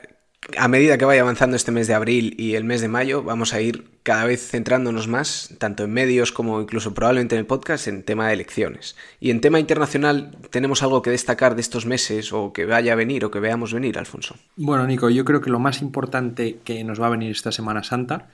a 0.57 0.69
medida 0.69 0.99
que 0.99 1.05
vaya 1.05 1.23
avanzando 1.23 1.57
este 1.57 1.73
mes 1.73 1.87
de 1.87 1.95
abril 1.95 2.35
y 2.39 2.55
el 2.55 2.65
mes 2.65 2.81
de 2.81 2.89
mayo, 2.89 3.23
vamos 3.23 3.55
a 3.55 3.61
ir 3.61 3.85
cada 4.03 4.25
vez 4.25 4.49
centrándonos 4.49 5.09
más, 5.09 5.55
tanto 5.59 5.85
en 5.85 5.93
medios 5.93 6.33
como 6.33 6.61
incluso 6.61 6.95
probablemente 6.95 7.37
en 7.37 7.41
el 7.41 7.47
podcast, 7.47 7.87
en 7.87 8.03
tema 8.03 8.29
de 8.29 8.35
elecciones. 8.35 8.97
Y 9.21 9.31
en 9.31 9.41
tema 9.41 9.61
internacional, 9.61 10.37
¿tenemos 10.51 10.83
algo 10.83 11.03
que 11.03 11.11
destacar 11.11 11.55
de 11.55 11.61
estos 11.61 11.87
meses 11.87 12.33
o 12.33 12.53
que 12.53 12.65
vaya 12.65 12.95
a 12.95 12.97
venir 12.97 13.25
o 13.25 13.31
que 13.31 13.41
veamos 13.41 13.73
venir, 13.73 13.99
Alfonso? 13.99 14.37
Bueno, 14.57 14.87
Nico, 14.87 15.11
yo 15.11 15.25
creo 15.25 15.41
que 15.41 15.51
lo 15.51 15.59
más 15.59 15.83
importante 15.83 16.59
que 16.65 16.83
nos 16.85 17.01
va 17.01 17.07
a 17.07 17.11
venir 17.11 17.31
esta 17.31 17.53
Semana 17.53 17.85
Santa 17.85 18.29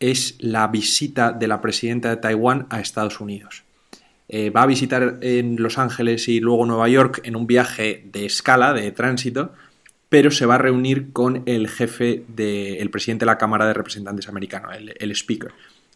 es 0.00 0.36
la 0.40 0.66
visita 0.68 1.32
de 1.32 1.48
la 1.48 1.60
presidenta 1.60 2.10
de 2.10 2.16
Taiwán 2.16 2.66
a 2.70 2.80
Estados 2.80 3.20
Unidos. 3.20 3.64
Eh, 4.28 4.50
va 4.50 4.62
a 4.62 4.66
visitar 4.66 5.18
en 5.22 5.56
Los 5.56 5.78
Ángeles 5.78 6.28
y 6.28 6.40
luego 6.40 6.66
Nueva 6.66 6.88
York 6.88 7.20
en 7.24 7.34
un 7.34 7.46
viaje 7.46 8.04
de 8.12 8.26
escala, 8.26 8.74
de 8.74 8.92
tránsito, 8.92 9.52
pero 10.08 10.30
se 10.30 10.46
va 10.46 10.56
a 10.56 10.58
reunir 10.58 11.12
con 11.12 11.42
el 11.46 11.68
jefe 11.68 12.24
del 12.28 12.90
presidente 12.90 13.24
de 13.24 13.30
la 13.30 13.38
Cámara 13.38 13.66
de 13.66 13.74
Representantes 13.74 14.28
americano, 14.28 14.70
el, 14.72 14.94
el 14.98 15.10
Speaker. 15.14 15.52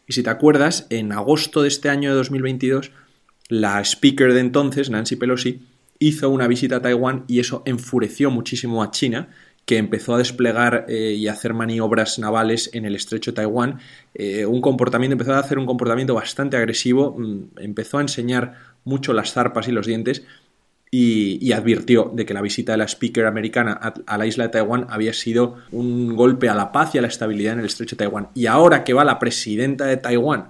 Y 0.07 0.13
si 0.13 0.23
te 0.23 0.29
acuerdas, 0.29 0.87
en 0.89 1.11
agosto 1.11 1.61
de 1.61 1.67
este 1.67 1.89
año 1.89 2.09
de 2.09 2.15
2022, 2.17 2.91
la 3.49 3.79
Speaker 3.83 4.33
de 4.33 4.39
entonces, 4.39 4.89
Nancy 4.89 5.15
Pelosi, 5.15 5.61
hizo 5.99 6.29
una 6.29 6.47
visita 6.47 6.77
a 6.77 6.81
Taiwán 6.81 7.23
y 7.27 7.39
eso 7.39 7.63
enfureció 7.65 8.29
muchísimo 8.31 8.83
a 8.83 8.91
China 8.91 9.29
que 9.65 9.77
empezó 9.77 10.15
a 10.15 10.17
desplegar 10.17 10.85
eh, 10.89 11.13
y 11.17 11.27
hacer 11.27 11.53
maniobras 11.53 12.19
navales 12.19 12.69
en 12.73 12.85
el 12.85 12.95
estrecho 12.95 13.31
de 13.31 13.35
Taiwán, 13.35 13.79
eh, 14.13 14.45
un 14.45 14.61
comportamiento, 14.61 15.13
empezó 15.13 15.33
a 15.33 15.39
hacer 15.39 15.57
un 15.57 15.65
comportamiento 15.65 16.13
bastante 16.13 16.57
agresivo, 16.57 17.15
mm, 17.17 17.59
empezó 17.59 17.97
a 17.97 18.01
enseñar 18.01 18.55
mucho 18.83 19.13
las 19.13 19.31
zarpas 19.31 19.67
y 19.67 19.71
los 19.71 19.87
dientes 19.87 20.23
y, 20.91 21.51
advirtió 21.53 22.11
de 22.13 22.25
que 22.25 22.35
la 22.35 22.41
visita 22.41 22.73
de 22.73 22.77
la 22.77 22.87
speaker 22.87 23.25
americana 23.25 23.73
a, 24.05 24.17
la 24.17 24.27
isla 24.27 24.43
de 24.43 24.51
Taiwán 24.51 24.85
había 24.89 25.13
sido 25.13 25.57
un 25.71 26.15
golpe 26.15 26.49
a 26.49 26.55
la 26.55 26.71
paz 26.71 26.93
y 26.93 26.99
a 26.99 27.01
la 27.01 27.07
estabilidad 27.07 27.53
en 27.53 27.59
el 27.59 27.65
estrecho 27.65 27.95
de 27.95 28.05
Taiwán. 28.05 28.29
Y 28.35 28.45
ahora 28.45 28.83
que 28.83 28.93
va 28.93 29.03
la 29.03 29.17
presidenta 29.17 29.85
de 29.85 29.97
Taiwán 29.97 30.49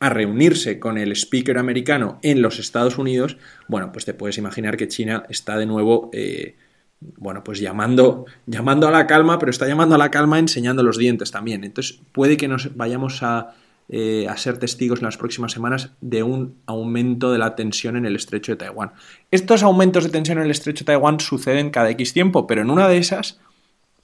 a 0.00 0.10
reunirse 0.10 0.80
con 0.80 0.98
el 0.98 1.12
speaker 1.12 1.56
americano 1.56 2.18
en 2.22 2.42
los 2.42 2.58
Estados 2.58 2.98
Unidos, 2.98 3.36
bueno, 3.68 3.92
pues 3.92 4.04
te 4.04 4.12
puedes 4.12 4.38
imaginar 4.38 4.76
que 4.76 4.88
China 4.88 5.24
está 5.28 5.56
de 5.56 5.66
nuevo... 5.66 6.10
Eh, 6.12 6.56
bueno, 7.00 7.44
pues 7.44 7.60
llamando, 7.60 8.26
llamando 8.46 8.88
a 8.88 8.90
la 8.90 9.06
calma, 9.06 9.38
pero 9.38 9.50
está 9.50 9.66
llamando 9.66 9.94
a 9.94 9.98
la 9.98 10.10
calma 10.10 10.38
enseñando 10.38 10.82
los 10.82 10.98
dientes 10.98 11.30
también. 11.30 11.64
Entonces 11.64 12.00
puede 12.12 12.36
que 12.36 12.48
nos 12.48 12.76
vayamos 12.76 13.22
a, 13.22 13.54
eh, 13.88 14.26
a 14.28 14.36
ser 14.36 14.58
testigos 14.58 15.00
en 15.00 15.04
las 15.04 15.16
próximas 15.16 15.52
semanas 15.52 15.90
de 16.00 16.22
un 16.22 16.56
aumento 16.66 17.32
de 17.32 17.38
la 17.38 17.54
tensión 17.54 17.96
en 17.96 18.06
el 18.06 18.16
estrecho 18.16 18.52
de 18.52 18.56
Taiwán. 18.56 18.92
Estos 19.30 19.62
aumentos 19.62 20.04
de 20.04 20.10
tensión 20.10 20.38
en 20.38 20.44
el 20.44 20.50
estrecho 20.50 20.84
de 20.84 20.86
Taiwán 20.86 21.20
suceden 21.20 21.70
cada 21.70 21.90
X 21.90 22.12
tiempo, 22.12 22.46
pero 22.46 22.62
en 22.62 22.70
una 22.70 22.88
de 22.88 22.98
esas 22.98 23.38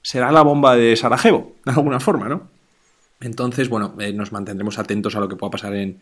será 0.01 0.31
la 0.31 0.43
bomba 0.43 0.75
de 0.75 0.95
Sarajevo, 0.95 1.55
de 1.65 1.71
alguna 1.71 1.99
forma, 1.99 2.29
¿no? 2.29 2.49
Entonces, 3.21 3.69
bueno, 3.69 3.95
eh, 3.99 4.11
nos 4.11 4.31
mantendremos 4.33 4.77
atentos 4.77 5.15
a 5.15 5.19
lo 5.19 5.29
que 5.29 5.37
pueda 5.37 5.51
pasar 5.51 5.73
en, 5.75 5.99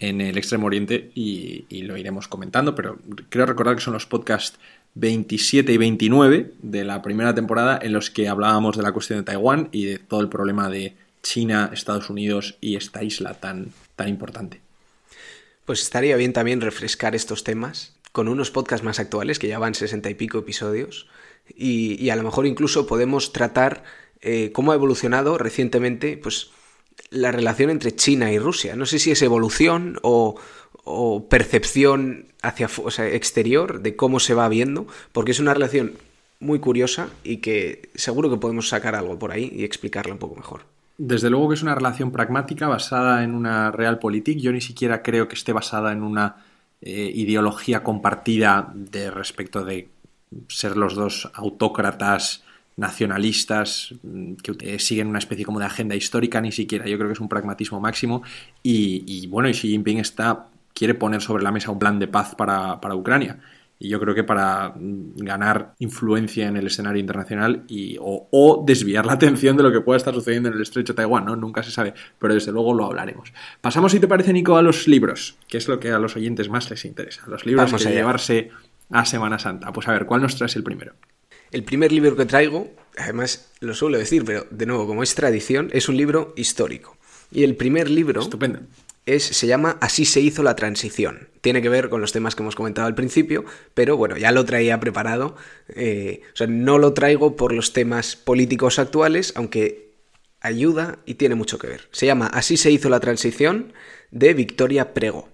en 0.00 0.20
el 0.20 0.36
Extremo 0.38 0.66
Oriente 0.66 1.10
y, 1.14 1.64
lo 1.82 1.96
iremos 1.96 2.26
comentando, 2.26 2.74
pero 2.74 2.98
creo 3.28 3.46
recordar 3.46 3.76
que 3.76 3.82
son 3.82 3.94
los 3.94 4.06
podcasts 4.06 4.58
27 4.94 5.72
y 5.72 5.76
29 5.76 6.52
de 6.62 6.84
la 6.84 7.00
primera 7.02 7.34
temporada 7.34 7.78
en 7.80 7.92
los 7.92 8.10
que 8.10 8.28
hablábamos 8.28 8.76
de 8.76 8.82
la 8.82 8.92
cuestión 8.92 9.20
de 9.20 9.24
Taiwán 9.24 9.68
y 9.70 9.84
de 9.84 9.98
todo 9.98 10.20
el 10.20 10.28
problema 10.28 10.68
de 10.68 10.94
China, 11.22 11.70
Estados 11.72 12.10
Unidos 12.10 12.56
y 12.60 12.76
esta 12.76 13.04
isla 13.04 13.34
tan, 13.34 13.72
tan 13.94 14.08
importante. 14.08 14.60
Pues 15.64 15.82
estaría 15.82 16.16
bien 16.16 16.32
también 16.32 16.60
refrescar 16.60 17.14
estos 17.14 17.44
temas 17.44 17.94
con 18.12 18.26
unos 18.26 18.50
podcasts 18.50 18.84
más 18.84 18.98
actuales 18.98 19.38
que 19.38 19.48
ya 19.48 19.58
van 19.58 19.74
sesenta 19.74 20.10
y 20.10 20.14
pico 20.14 20.38
episodios 20.38 21.06
y, 21.54 22.10
a 22.10 22.16
lo 22.16 22.22
mejor 22.22 22.46
incluso 22.46 22.86
podemos 22.86 23.32
tratar 23.32 23.84
eh, 24.22 24.50
cómo 24.52 24.72
ha 24.72 24.74
evolucionado 24.74 25.38
recientemente 25.38 26.16
pues 26.16 26.50
la 27.10 27.32
relación 27.32 27.70
entre 27.70 27.94
China 27.94 28.32
y 28.32 28.38
Rusia. 28.38 28.76
No 28.76 28.86
sé 28.86 28.98
si 28.98 29.10
es 29.10 29.22
evolución 29.22 29.98
o, 30.02 30.36
o 30.84 31.28
percepción 31.28 32.26
hacia 32.42 32.68
exterior 33.08 33.80
de 33.80 33.96
cómo 33.96 34.20
se 34.20 34.34
va 34.34 34.48
viendo, 34.48 34.86
porque 35.12 35.32
es 35.32 35.40
una 35.40 35.54
relación 35.54 35.92
muy 36.40 36.58
curiosa 36.58 37.08
y 37.22 37.38
que 37.38 37.90
seguro 37.94 38.30
que 38.30 38.38
podemos 38.38 38.68
sacar 38.68 38.94
algo 38.94 39.18
por 39.18 39.30
ahí 39.30 39.52
y 39.54 39.64
explicarla 39.64 40.12
un 40.12 40.18
poco 40.18 40.36
mejor. 40.36 40.62
Desde 40.96 41.30
luego 41.30 41.48
que 41.48 41.54
es 41.54 41.62
una 41.62 41.74
relación 41.74 42.10
pragmática 42.10 42.68
basada 42.68 43.24
en 43.24 43.34
una 43.34 43.70
realpolitik. 43.70 44.38
Yo 44.38 44.52
ni 44.52 44.60
siquiera 44.60 45.02
creo 45.02 45.28
que 45.28 45.34
esté 45.34 45.52
basada 45.52 45.92
en 45.92 46.02
una 46.02 46.44
eh, 46.82 47.10
ideología 47.14 47.82
compartida 47.82 48.70
de 48.74 49.10
respecto 49.10 49.64
de 49.64 49.88
ser 50.48 50.76
los 50.76 50.94
dos 50.94 51.30
autócratas 51.34 52.44
nacionalistas 52.80 53.94
mm, 54.02 54.34
que 54.34 54.78
siguen 54.78 55.06
una 55.06 55.18
especie 55.18 55.44
como 55.44 55.60
de 55.60 55.66
agenda 55.66 55.94
histórica, 55.94 56.40
ni 56.40 56.50
siquiera. 56.50 56.86
Yo 56.86 56.96
creo 56.96 57.08
que 57.08 57.12
es 57.12 57.20
un 57.20 57.28
pragmatismo 57.28 57.78
máximo 57.78 58.22
y, 58.62 59.04
y 59.06 59.26
bueno, 59.26 59.48
y 59.48 59.52
Xi 59.52 59.68
Jinping 59.68 59.98
está 59.98 60.48
quiere 60.74 60.94
poner 60.94 61.20
sobre 61.20 61.42
la 61.42 61.52
mesa 61.52 61.70
un 61.70 61.78
plan 61.78 61.98
de 61.98 62.08
paz 62.08 62.34
para, 62.34 62.80
para 62.80 62.94
Ucrania. 62.94 63.38
Y 63.78 63.88
yo 63.88 63.98
creo 63.98 64.14
que 64.14 64.24
para 64.24 64.74
ganar 64.76 65.74
influencia 65.78 66.48
en 66.48 66.56
el 66.56 66.66
escenario 66.66 67.00
internacional 67.00 67.64
y, 67.66 67.96
o, 68.00 68.62
desviar 68.66 69.06
la 69.06 69.14
atención 69.14 69.56
de 69.56 69.62
lo 69.62 69.72
que 69.72 69.80
pueda 69.80 69.96
estar 69.96 70.14
sucediendo 70.14 70.50
en 70.50 70.56
el 70.56 70.62
estrecho 70.62 70.92
de 70.92 70.96
Taiwán, 70.98 71.24
¿no? 71.24 71.34
Nunca 71.34 71.62
se 71.62 71.70
sabe, 71.70 71.94
pero 72.18 72.34
desde 72.34 72.52
luego 72.52 72.74
lo 72.74 72.84
hablaremos. 72.84 73.32
Pasamos, 73.60 73.92
si 73.92 74.00
te 74.00 74.06
parece, 74.06 74.34
Nico, 74.34 74.56
a 74.56 74.62
los 74.62 74.86
libros, 74.86 75.36
que 75.48 75.56
es 75.56 75.66
lo 75.66 75.80
que 75.80 75.92
a 75.92 75.98
los 75.98 76.14
oyentes 76.16 76.50
más 76.50 76.68
les 76.70 76.84
interesa. 76.84 77.22
Los 77.26 77.46
libros 77.46 77.72
que 77.72 77.90
llevarse 77.90 78.50
a 78.90 79.04
Semana 79.06 79.38
Santa. 79.38 79.72
Pues 79.72 79.88
a 79.88 79.92
ver, 79.92 80.04
¿cuál 80.04 80.20
nos 80.20 80.36
traes 80.36 80.56
el 80.56 80.62
primero? 80.62 80.92
El 81.50 81.64
primer 81.64 81.92
libro 81.92 82.16
que 82.16 82.26
traigo, 82.26 82.70
además 82.96 83.50
lo 83.60 83.74
suelo 83.74 83.98
decir, 83.98 84.24
pero 84.24 84.46
de 84.50 84.66
nuevo, 84.66 84.86
como 84.86 85.02
es 85.02 85.14
tradición, 85.14 85.70
es 85.72 85.88
un 85.88 85.96
libro 85.96 86.32
histórico. 86.36 86.96
Y 87.32 87.44
el 87.44 87.56
primer 87.56 87.90
libro 87.90 88.20
Estupendo 88.20 88.60
se 89.18 89.46
llama 89.46 89.76
Así 89.80 90.04
se 90.04 90.20
hizo 90.20 90.42
la 90.42 90.54
transición. 90.54 91.28
Tiene 91.40 91.62
que 91.62 91.68
ver 91.68 91.88
con 91.88 92.00
los 92.00 92.12
temas 92.12 92.36
que 92.36 92.42
hemos 92.42 92.54
comentado 92.54 92.86
al 92.86 92.94
principio, 92.94 93.44
pero 93.74 93.96
bueno, 93.96 94.16
ya 94.16 94.30
lo 94.30 94.44
traía 94.44 94.78
preparado. 94.78 95.36
Eh, 95.70 96.20
o 96.32 96.36
sea, 96.36 96.46
no 96.46 96.78
lo 96.78 96.92
traigo 96.92 97.34
por 97.34 97.52
los 97.52 97.72
temas 97.72 98.14
políticos 98.14 98.78
actuales, 98.78 99.32
aunque 99.34 99.90
ayuda 100.40 100.98
y 101.06 101.14
tiene 101.14 101.34
mucho 101.34 101.58
que 101.58 101.66
ver. 101.66 101.88
Se 101.90 102.06
llama 102.06 102.26
Así 102.28 102.56
se 102.56 102.70
hizo 102.70 102.88
la 102.88 103.00
transición 103.00 103.72
de 104.10 104.34
Victoria 104.34 104.94
Prego. 104.94 105.28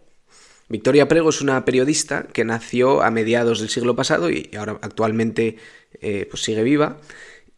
Victoria 0.68 1.06
Prego 1.06 1.28
es 1.28 1.40
una 1.40 1.64
periodista 1.64 2.26
que 2.32 2.44
nació 2.44 3.02
a 3.02 3.10
mediados 3.10 3.60
del 3.60 3.68
siglo 3.68 3.94
pasado 3.94 4.30
y 4.30 4.50
ahora 4.56 4.78
actualmente 4.82 5.58
eh, 6.00 6.26
pues 6.30 6.42
sigue 6.42 6.62
viva 6.62 6.98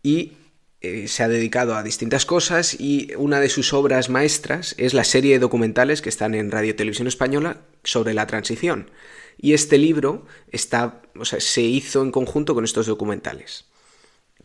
y 0.02 0.32
eh, 0.80 1.08
se 1.08 1.24
ha 1.24 1.28
dedicado 1.28 1.74
a 1.74 1.82
distintas 1.82 2.24
cosas 2.24 2.78
y 2.78 3.10
una 3.16 3.40
de 3.40 3.48
sus 3.48 3.72
obras 3.72 4.10
maestras 4.10 4.76
es 4.78 4.94
la 4.94 5.02
serie 5.02 5.32
de 5.32 5.38
documentales 5.40 6.02
que 6.02 6.08
están 6.08 6.34
en 6.34 6.52
Radio 6.52 6.76
Televisión 6.76 7.08
Española 7.08 7.58
sobre 7.82 8.14
la 8.14 8.26
transición. 8.28 8.90
Y 9.40 9.54
este 9.54 9.76
libro 9.76 10.26
está, 10.50 11.02
se 11.22 11.62
hizo 11.62 12.02
en 12.02 12.12
conjunto 12.12 12.54
con 12.54 12.64
estos 12.64 12.86
documentales. 12.86 13.64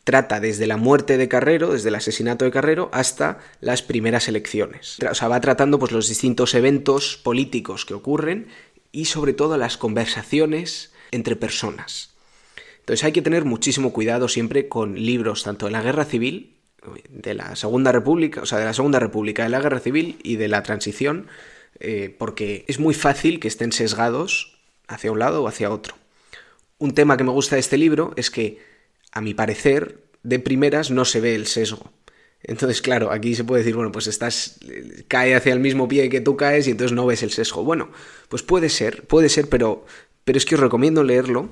Trata 0.03 0.39
desde 0.39 0.67
la 0.67 0.77
muerte 0.77 1.17
de 1.17 1.27
Carrero, 1.27 1.71
desde 1.71 1.89
el 1.89 1.95
asesinato 1.95 2.45
de 2.45 2.51
Carrero, 2.51 2.89
hasta 2.93 3.39
las 3.61 3.83
primeras 3.83 4.27
elecciones. 4.27 4.97
O 5.09 5.15
sea, 5.15 5.27
va 5.27 5.39
tratando 5.39 5.79
pues, 5.79 5.91
los 5.91 6.09
distintos 6.09 6.55
eventos 6.55 7.17
políticos 7.17 7.85
que 7.85 7.93
ocurren 7.93 8.47
y 8.91 9.05
sobre 9.05 9.33
todo 9.33 9.57
las 9.57 9.77
conversaciones 9.77 10.91
entre 11.11 11.35
personas. 11.35 12.12
Entonces 12.83 13.05
hay 13.05 13.13
que 13.13 13.21
tener 13.21 13.45
muchísimo 13.45 13.93
cuidado 13.93 14.27
siempre 14.27 14.67
con 14.67 14.95
libros 14.95 15.43
tanto 15.43 15.67
de 15.67 15.71
la 15.71 15.81
guerra 15.81 16.03
civil, 16.03 16.57
de 17.07 17.33
la 17.33 17.55
Segunda 17.55 17.93
República, 17.93 18.41
o 18.41 18.45
sea, 18.45 18.59
de 18.59 18.65
la 18.65 18.73
Segunda 18.73 18.99
República, 18.99 19.43
de 19.43 19.49
la 19.49 19.61
guerra 19.61 19.79
civil 19.79 20.19
y 20.21 20.35
de 20.35 20.49
la 20.49 20.63
transición, 20.63 21.27
eh, 21.79 22.13
porque 22.19 22.65
es 22.67 22.79
muy 22.79 22.93
fácil 22.93 23.39
que 23.39 23.47
estén 23.47 23.71
sesgados 23.71 24.59
hacia 24.89 25.13
un 25.13 25.19
lado 25.19 25.43
o 25.43 25.47
hacia 25.47 25.71
otro. 25.71 25.95
Un 26.77 26.93
tema 26.93 27.15
que 27.15 27.23
me 27.23 27.31
gusta 27.31 27.55
de 27.55 27.61
este 27.61 27.77
libro 27.77 28.11
es 28.17 28.29
que, 28.29 28.59
a 29.13 29.21
mi 29.21 29.33
parecer, 29.33 30.03
de 30.23 30.39
primeras 30.39 30.91
no 30.91 31.05
se 31.05 31.21
ve 31.21 31.35
el 31.35 31.47
sesgo. 31.47 31.89
Entonces, 32.43 32.81
claro, 32.81 33.13
aquí 33.13 33.33
se 33.33 33.45
puede 33.45 33.61
decir, 33.61 33.77
bueno, 33.77 33.93
pues 33.93 34.07
estás, 34.07 34.59
cae 35.07 35.35
hacia 35.35 35.53
el 35.53 35.61
mismo 35.61 35.87
pie 35.87 36.09
que 36.09 36.19
tú 36.19 36.35
caes 36.35 36.67
y 36.67 36.71
entonces 36.71 36.93
no 36.93 37.05
ves 37.05 37.23
el 37.23 37.31
sesgo. 37.31 37.63
Bueno, 37.63 37.91
pues 38.27 38.43
puede 38.43 38.67
ser, 38.67 39.07
puede 39.07 39.29
ser, 39.29 39.47
pero, 39.47 39.85
pero 40.25 40.37
es 40.37 40.45
que 40.45 40.55
os 40.55 40.61
recomiendo 40.61 41.01
leerlo 41.05 41.49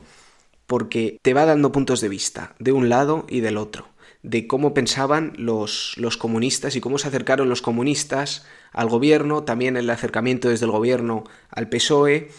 porque 0.72 1.20
te 1.22 1.34
va 1.34 1.44
dando 1.44 1.74
puntos 1.74 2.00
de 2.00 2.08
vista 2.08 2.56
de 2.58 2.72
un 2.72 2.88
lado 2.88 3.26
y 3.28 3.42
del 3.42 3.58
otro, 3.58 3.90
de 4.24 4.48
cómo 4.48 4.74
pensaban 4.74 5.34
los, 5.36 5.96
los 5.98 6.16
comunistas 6.16 6.78
y 6.78 6.80
cómo 6.80 6.98
se 6.98 7.10
acercaron 7.10 7.50
los 7.50 7.62
comunistas 7.62 8.46
al 8.72 8.88
gobierno, 8.88 9.44
también 9.44 9.76
el 9.76 9.90
acercamiento 9.90 10.48
desde 10.48 10.64
el 10.64 10.72
gobierno 10.72 11.26
al 11.50 11.68
PSOE. 11.68 12.30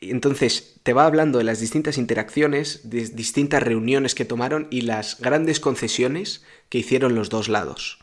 Entonces, 0.00 0.76
te 0.84 0.92
va 0.92 1.04
hablando 1.04 1.38
de 1.38 1.44
las 1.44 1.58
distintas 1.58 1.98
interacciones, 1.98 2.90
de 2.90 3.08
distintas 3.08 3.60
reuniones 3.60 4.14
que 4.14 4.24
tomaron 4.24 4.68
y 4.70 4.82
las 4.82 5.18
grandes 5.18 5.58
concesiones 5.58 6.44
que 6.68 6.78
hicieron 6.78 7.16
los 7.16 7.28
dos 7.28 7.48
lados. 7.48 7.98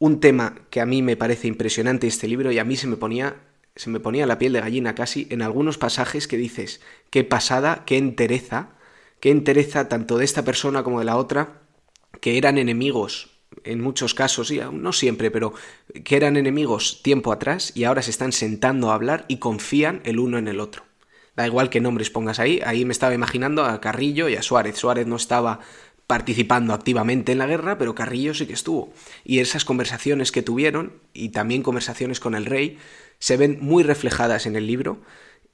Un 0.00 0.20
tema 0.20 0.56
que 0.68 0.82
a 0.82 0.86
mí 0.86 1.00
me 1.00 1.16
parece 1.16 1.48
impresionante 1.48 2.08
este 2.08 2.28
libro 2.28 2.52
y 2.52 2.58
a 2.58 2.64
mí 2.64 2.76
se 2.76 2.88
me 2.88 2.96
ponía 2.98 3.36
se 3.74 3.88
me 3.88 4.00
ponía 4.00 4.26
la 4.26 4.36
piel 4.36 4.52
de 4.52 4.60
gallina 4.60 4.94
casi 4.94 5.26
en 5.30 5.40
algunos 5.40 5.78
pasajes 5.78 6.28
que 6.28 6.36
dices, 6.36 6.82
qué 7.08 7.24
pasada, 7.24 7.84
qué 7.86 7.96
entereza 7.96 8.68
qué 9.22 9.30
entereza 9.30 9.88
tanto 9.88 10.18
de 10.18 10.24
esta 10.24 10.44
persona 10.44 10.82
como 10.82 10.98
de 10.98 11.04
la 11.04 11.16
otra, 11.16 11.62
que 12.20 12.38
eran 12.38 12.58
enemigos 12.58 13.30
en 13.62 13.80
muchos 13.80 14.14
casos, 14.14 14.50
y 14.50 14.60
no 14.72 14.92
siempre, 14.92 15.30
pero 15.30 15.54
que 16.04 16.16
eran 16.16 16.36
enemigos 16.36 17.04
tiempo 17.04 17.30
atrás 17.30 17.70
y 17.76 17.84
ahora 17.84 18.02
se 18.02 18.10
están 18.10 18.32
sentando 18.32 18.90
a 18.90 18.94
hablar 18.94 19.24
y 19.28 19.36
confían 19.36 20.00
el 20.04 20.18
uno 20.18 20.38
en 20.38 20.48
el 20.48 20.58
otro. 20.58 20.82
Da 21.36 21.46
igual 21.46 21.70
qué 21.70 21.80
nombres 21.80 22.10
pongas 22.10 22.40
ahí, 22.40 22.60
ahí 22.66 22.84
me 22.84 22.92
estaba 22.92 23.14
imaginando 23.14 23.64
a 23.64 23.80
Carrillo 23.80 24.28
y 24.28 24.34
a 24.34 24.42
Suárez. 24.42 24.76
Suárez 24.76 25.06
no 25.06 25.14
estaba 25.14 25.60
participando 26.08 26.74
activamente 26.74 27.30
en 27.30 27.38
la 27.38 27.46
guerra, 27.46 27.78
pero 27.78 27.94
Carrillo 27.94 28.34
sí 28.34 28.46
que 28.46 28.54
estuvo. 28.54 28.92
Y 29.24 29.38
esas 29.38 29.64
conversaciones 29.64 30.32
que 30.32 30.42
tuvieron, 30.42 30.94
y 31.12 31.28
también 31.28 31.62
conversaciones 31.62 32.18
con 32.18 32.34
el 32.34 32.44
rey, 32.44 32.76
se 33.20 33.36
ven 33.36 33.58
muy 33.60 33.84
reflejadas 33.84 34.46
en 34.46 34.56
el 34.56 34.66
libro 34.66 35.00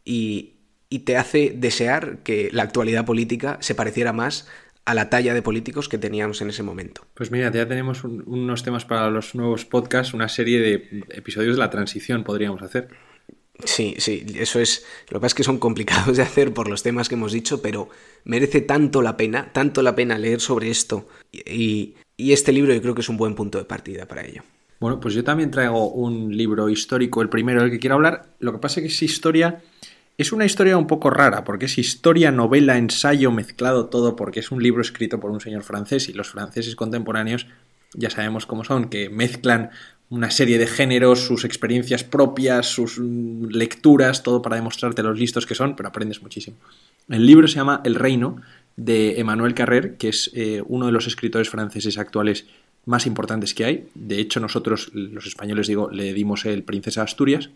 y, 0.06 0.58
y 0.90 1.00
te 1.00 1.16
hace 1.16 1.52
desear 1.54 2.18
que 2.18 2.49
la 2.52 2.62
actualidad 2.62 3.04
política 3.04 3.59
se 3.61 3.75
pareciera 3.75 4.12
más 4.12 4.49
a 4.85 4.95
la 4.95 5.11
talla 5.11 5.35
de 5.35 5.42
políticos 5.42 5.88
que 5.88 5.99
teníamos 5.99 6.40
en 6.40 6.49
ese 6.49 6.62
momento. 6.62 7.07
Pues 7.12 7.30
mira, 7.30 7.52
ya 7.52 7.68
tenemos 7.68 8.04
unos 8.04 8.62
temas 8.62 8.87
para 8.87 9.11
los 9.11 9.35
nuevos 9.35 9.66
podcasts, 9.66 10.14
una 10.14 10.30
serie 10.30 10.61
de 10.61 11.04
episodios 11.11 11.57
de 11.57 11.61
la 11.61 11.68
transición 11.68 12.25
podríamos 12.25 12.62
hacer. 12.62 12.88
Sí, 13.64 13.97
sí, 13.99 14.25
eso 14.37 14.61
es. 14.61 14.87
Lo 15.11 15.18
que 15.18 15.21
pasa 15.21 15.26
es 15.26 15.35
que 15.35 15.42
son 15.42 15.59
complicados 15.59 16.16
de 16.16 16.23
hacer 16.23 16.54
por 16.54 16.68
los 16.68 16.83
temas 16.83 17.09
que 17.09 17.16
hemos 17.16 17.33
dicho, 17.33 17.61
pero 17.61 17.90
merece 18.25 18.62
tanto 18.62 19.02
la 19.02 19.16
pena, 19.16 19.52
tanto 19.52 19.83
la 19.83 19.95
pena 19.95 20.16
leer 20.16 20.40
sobre 20.40 20.71
esto. 20.71 21.09
Y, 21.33 21.97
y 22.16 22.33
este 22.33 22.52
libro 22.52 22.73
yo 22.73 22.80
creo 22.80 22.95
que 22.95 23.02
es 23.02 23.09
un 23.09 23.16
buen 23.18 23.35
punto 23.35 23.59
de 23.59 23.64
partida 23.64 24.07
para 24.07 24.25
ello. 24.25 24.42
Bueno, 24.80 25.00
pues 25.00 25.12
yo 25.12 25.25
también 25.25 25.50
traigo 25.50 25.90
un 25.90 26.35
libro 26.35 26.68
histórico, 26.68 27.21
el 27.21 27.28
primero 27.28 27.61
del 27.61 27.71
que 27.71 27.80
quiero 27.80 27.97
hablar. 27.97 28.30
Lo 28.38 28.52
que 28.52 28.59
pasa 28.59 28.80
es 28.80 28.87
que 28.87 28.92
es 28.92 29.02
historia 29.02 29.61
es 30.18 30.32
una 30.32 30.44
historia 30.44 30.76
un 30.76 30.87
poco 30.87 31.10
rara, 31.10 31.44
porque 31.44 31.66
es 31.66 31.78
historia, 31.78 32.30
novela, 32.32 32.76
ensayo, 32.76 33.30
mezclado 33.30 33.87
todo, 33.87 34.16
porque 34.16 34.40
es 34.40 34.50
un 34.50 34.62
libro 34.62 34.82
escrito 34.82 35.20
por 35.20 35.30
un 35.30 35.40
señor 35.40 35.62
francés 35.62 36.08
y 36.08 36.12
los 36.12 36.28
franceses 36.28 36.76
contemporáneos 36.76 37.46
ya 37.94 38.10
sabemos 38.10 38.46
cómo 38.46 38.64
son, 38.64 38.88
que 38.88 39.08
mezclan 39.08 39.70
una 40.10 40.30
serie 40.30 40.58
de 40.58 40.66
géneros, 40.66 41.20
sus 41.20 41.44
experiencias 41.44 42.04
propias, 42.04 42.66
sus 42.66 42.98
mm, 42.98 43.46
lecturas, 43.50 44.22
todo 44.22 44.42
para 44.42 44.56
demostrarte 44.56 45.02
los 45.02 45.18
listos 45.18 45.46
que 45.46 45.54
son, 45.54 45.76
pero 45.76 45.88
aprendes 45.88 46.22
muchísimo. 46.22 46.56
El 47.08 47.26
libro 47.26 47.46
se 47.48 47.56
llama 47.56 47.80
El 47.84 47.94
Reino, 47.94 48.37
de 48.76 49.18
Emmanuel 49.18 49.54
Carrer, 49.54 49.96
que 49.96 50.08
es 50.08 50.30
eh, 50.34 50.62
uno 50.66 50.87
de 50.87 50.92
los 50.92 51.06
escritores 51.06 51.48
franceses 51.48 51.98
actuales 51.98 52.46
más 52.87 53.06
importantes 53.06 53.52
que 53.52 53.64
hay. 53.64 53.88
De 53.94 54.20
hecho, 54.20 54.38
nosotros, 54.38 54.90
los 54.94 55.26
españoles, 55.26 55.66
digo, 55.66 55.90
le 55.90 56.12
dimos 56.12 56.46
el 56.46 56.62
Princesa 56.62 57.02
Asturias, 57.02 57.50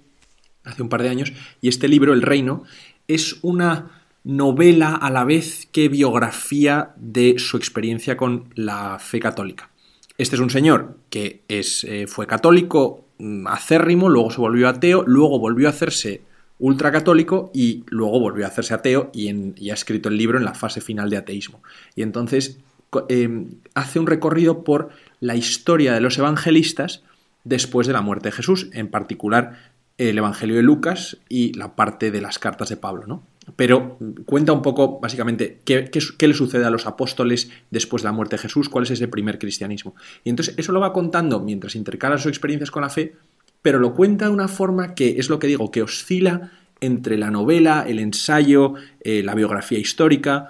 hace 0.64 0.82
un 0.82 0.88
par 0.88 1.02
de 1.02 1.08
años, 1.08 1.32
y 1.60 1.68
este 1.68 1.88
libro, 1.88 2.12
El 2.12 2.22
Reino, 2.22 2.64
es 3.08 3.38
una 3.42 4.02
novela 4.24 4.94
a 4.94 5.10
la 5.10 5.24
vez 5.24 5.66
que 5.72 5.88
biografía 5.88 6.92
de 6.96 7.36
su 7.38 7.56
experiencia 7.56 8.16
con 8.16 8.44
la 8.54 8.98
fe 8.98 9.20
católica. 9.20 9.70
Este 10.18 10.36
es 10.36 10.40
un 10.40 10.50
señor 10.50 10.98
que 11.10 11.42
es, 11.48 11.84
eh, 11.84 12.06
fue 12.06 12.26
católico 12.26 13.06
mm, 13.18 13.46
acérrimo, 13.48 14.08
luego 14.08 14.30
se 14.30 14.40
volvió 14.40 14.68
ateo, 14.68 15.02
luego 15.06 15.38
volvió 15.38 15.66
a 15.66 15.70
hacerse 15.70 16.22
ultracatólico 16.58 17.50
y 17.52 17.84
luego 17.88 18.20
volvió 18.20 18.44
a 18.44 18.48
hacerse 18.48 18.74
ateo 18.74 19.10
y, 19.12 19.70
ha 19.70 19.74
escrito 19.74 20.08
el 20.08 20.16
libro 20.16 20.38
en 20.38 20.44
la 20.44 20.54
fase 20.54 20.80
final 20.80 21.10
de 21.10 21.16
ateísmo. 21.16 21.60
Y 21.96 22.02
entonces 22.02 22.60
eh, 23.08 23.46
hace 23.74 23.98
un 23.98 24.06
recorrido 24.06 24.62
por 24.62 24.90
la 25.18 25.34
historia 25.34 25.92
de 25.92 26.00
los 26.00 26.18
evangelistas 26.18 27.02
después 27.42 27.88
de 27.88 27.94
la 27.94 28.02
muerte 28.02 28.28
de 28.28 28.32
Jesús, 28.32 28.68
en 28.72 28.88
particular 28.88 29.71
el 29.98 30.18
Evangelio 30.18 30.56
de 30.56 30.62
Lucas 30.62 31.18
y 31.28 31.52
la 31.54 31.76
parte 31.76 32.10
de 32.10 32.20
las 32.20 32.38
cartas 32.38 32.68
de 32.68 32.76
Pablo, 32.76 33.06
¿no? 33.06 33.22
Pero 33.56 33.98
cuenta 34.24 34.52
un 34.52 34.62
poco, 34.62 35.00
básicamente, 35.00 35.60
qué, 35.64 35.90
le 36.18 36.34
sucede 36.34 36.64
a 36.64 36.70
los 36.70 36.86
apóstoles 36.86 37.50
después 37.70 38.02
de 38.02 38.08
la 38.08 38.12
muerte 38.12 38.36
de 38.36 38.42
Jesús, 38.42 38.68
cuál 38.68 38.84
es 38.84 38.92
ese 38.92 39.08
primer 39.08 39.38
cristianismo. 39.38 39.94
Y 40.22 40.30
entonces 40.30 40.54
eso 40.58 40.72
lo 40.72 40.80
va 40.80 40.92
contando 40.92 41.40
mientras 41.40 41.74
intercala 41.74 42.18
sus 42.18 42.28
experiencias 42.28 42.70
con 42.70 42.82
la 42.82 42.88
fe, 42.90 43.16
pero 43.60 43.78
lo 43.78 43.94
cuenta 43.94 44.26
de 44.26 44.32
una 44.32 44.48
forma 44.48 44.94
que 44.94 45.18
es 45.18 45.28
lo 45.28 45.38
que 45.38 45.48
digo, 45.48 45.70
que 45.70 45.82
oscila 45.82 46.52
entre 46.80 47.18
la 47.18 47.30
novela, 47.30 47.84
el 47.86 47.98
ensayo, 47.98 48.74
eh, 49.00 49.22
la 49.22 49.34
biografía 49.34 49.78
histórica. 49.78 50.48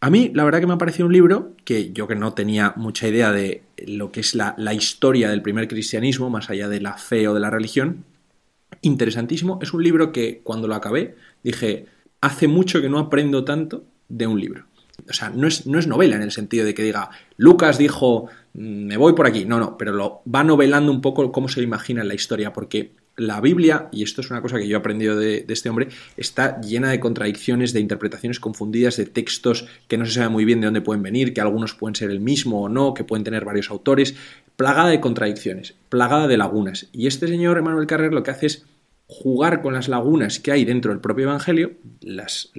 A 0.00 0.10
mí, 0.10 0.30
la 0.32 0.44
verdad 0.44 0.60
que 0.60 0.66
me 0.66 0.74
ha 0.74 0.78
parecido 0.78 1.06
un 1.06 1.12
libro 1.12 1.52
que 1.64 1.92
yo 1.92 2.06
que 2.08 2.16
no 2.16 2.32
tenía 2.32 2.74
mucha 2.76 3.08
idea 3.08 3.32
de 3.32 3.62
lo 3.86 4.12
que 4.12 4.20
es 4.20 4.34
la, 4.34 4.54
la 4.56 4.72
historia 4.72 5.30
del 5.30 5.42
primer 5.42 5.68
cristianismo, 5.68 6.30
más 6.30 6.48
allá 6.48 6.68
de 6.68 6.80
la 6.80 6.96
fe 6.96 7.28
o 7.28 7.34
de 7.34 7.40
la 7.40 7.50
religión, 7.50 8.04
interesantísimo. 8.82 9.58
Es 9.62 9.72
un 9.72 9.82
libro 9.82 10.12
que 10.12 10.40
cuando 10.42 10.68
lo 10.68 10.74
acabé 10.74 11.16
dije, 11.42 11.86
hace 12.20 12.48
mucho 12.48 12.80
que 12.80 12.88
no 12.88 12.98
aprendo 12.98 13.44
tanto 13.44 13.84
de 14.08 14.26
un 14.26 14.40
libro. 14.40 14.66
o 15.08 15.12
sea, 15.12 15.30
no 15.30 15.46
es, 15.46 15.66
no 15.66 15.78
es 15.78 15.86
novela 15.86 16.16
en 16.16 16.22
el 16.22 16.30
sentido 16.30 16.64
de 16.64 16.74
que 16.74 16.82
diga, 16.82 17.10
Lucas 17.36 17.78
dijo, 17.78 18.26
mm, 18.54 18.86
me 18.86 18.96
voy 18.96 19.14
por 19.14 19.26
aquí. 19.26 19.44
No, 19.44 19.58
no, 19.58 19.78
pero 19.78 19.92
lo 19.92 20.22
va 20.32 20.44
novelando 20.44 20.92
un 20.92 21.00
poco 21.00 21.32
cómo 21.32 21.48
se 21.48 21.62
imagina 21.62 22.04
la 22.04 22.14
historia, 22.14 22.52
porque 22.52 22.92
la 23.20 23.40
Biblia, 23.40 23.88
y 23.92 24.02
esto 24.02 24.22
es 24.22 24.30
una 24.30 24.40
cosa 24.40 24.58
que 24.58 24.66
yo 24.66 24.76
he 24.76 24.80
aprendido 24.80 25.16
de, 25.16 25.44
este 25.48 25.68
hombre, 25.68 25.88
está 26.16 26.60
llena 26.60 26.90
de 26.90 27.00
contradicciones, 27.00 27.72
de 27.72 27.80
interpretaciones 27.80 28.40
confundidas, 28.40 28.96
de 28.96 29.06
textos 29.06 29.66
que 29.88 29.98
no 29.98 30.06
se 30.06 30.12
sabe 30.12 30.30
muy 30.30 30.44
bien 30.44 30.60
de 30.60 30.66
dónde 30.66 30.80
pueden 30.80 31.02
venir, 31.02 31.34
que 31.34 31.40
algunos 31.40 31.74
pueden 31.74 31.94
ser 31.94 32.10
el 32.10 32.20
mismo 32.20 32.62
o 32.62 32.68
no, 32.68 32.94
que 32.94 33.04
pueden 33.04 33.24
tener 33.24 33.44
varios 33.44 33.70
autores, 33.70 34.14
plagada 34.56 34.88
de 34.88 35.00
contradicciones, 35.00 35.74
plagada 35.88 36.28
de 36.28 36.38
lagunas. 36.38 36.88
Y 36.92 37.06
este 37.06 37.28
señor, 37.28 37.58
Emmanuel 37.58 37.86
Carrer, 37.86 38.12
lo 38.12 38.22
que 38.22 38.30
hace 38.30 38.46
es 38.46 38.66
jugar 39.10 39.60
con 39.60 39.74
las 39.74 39.88
lagunas 39.88 40.38
que 40.38 40.52
hay 40.52 40.64
dentro 40.64 40.92
del 40.92 41.00
propio 41.00 41.24
Evangelio, 41.24 41.72
los 42.00 42.52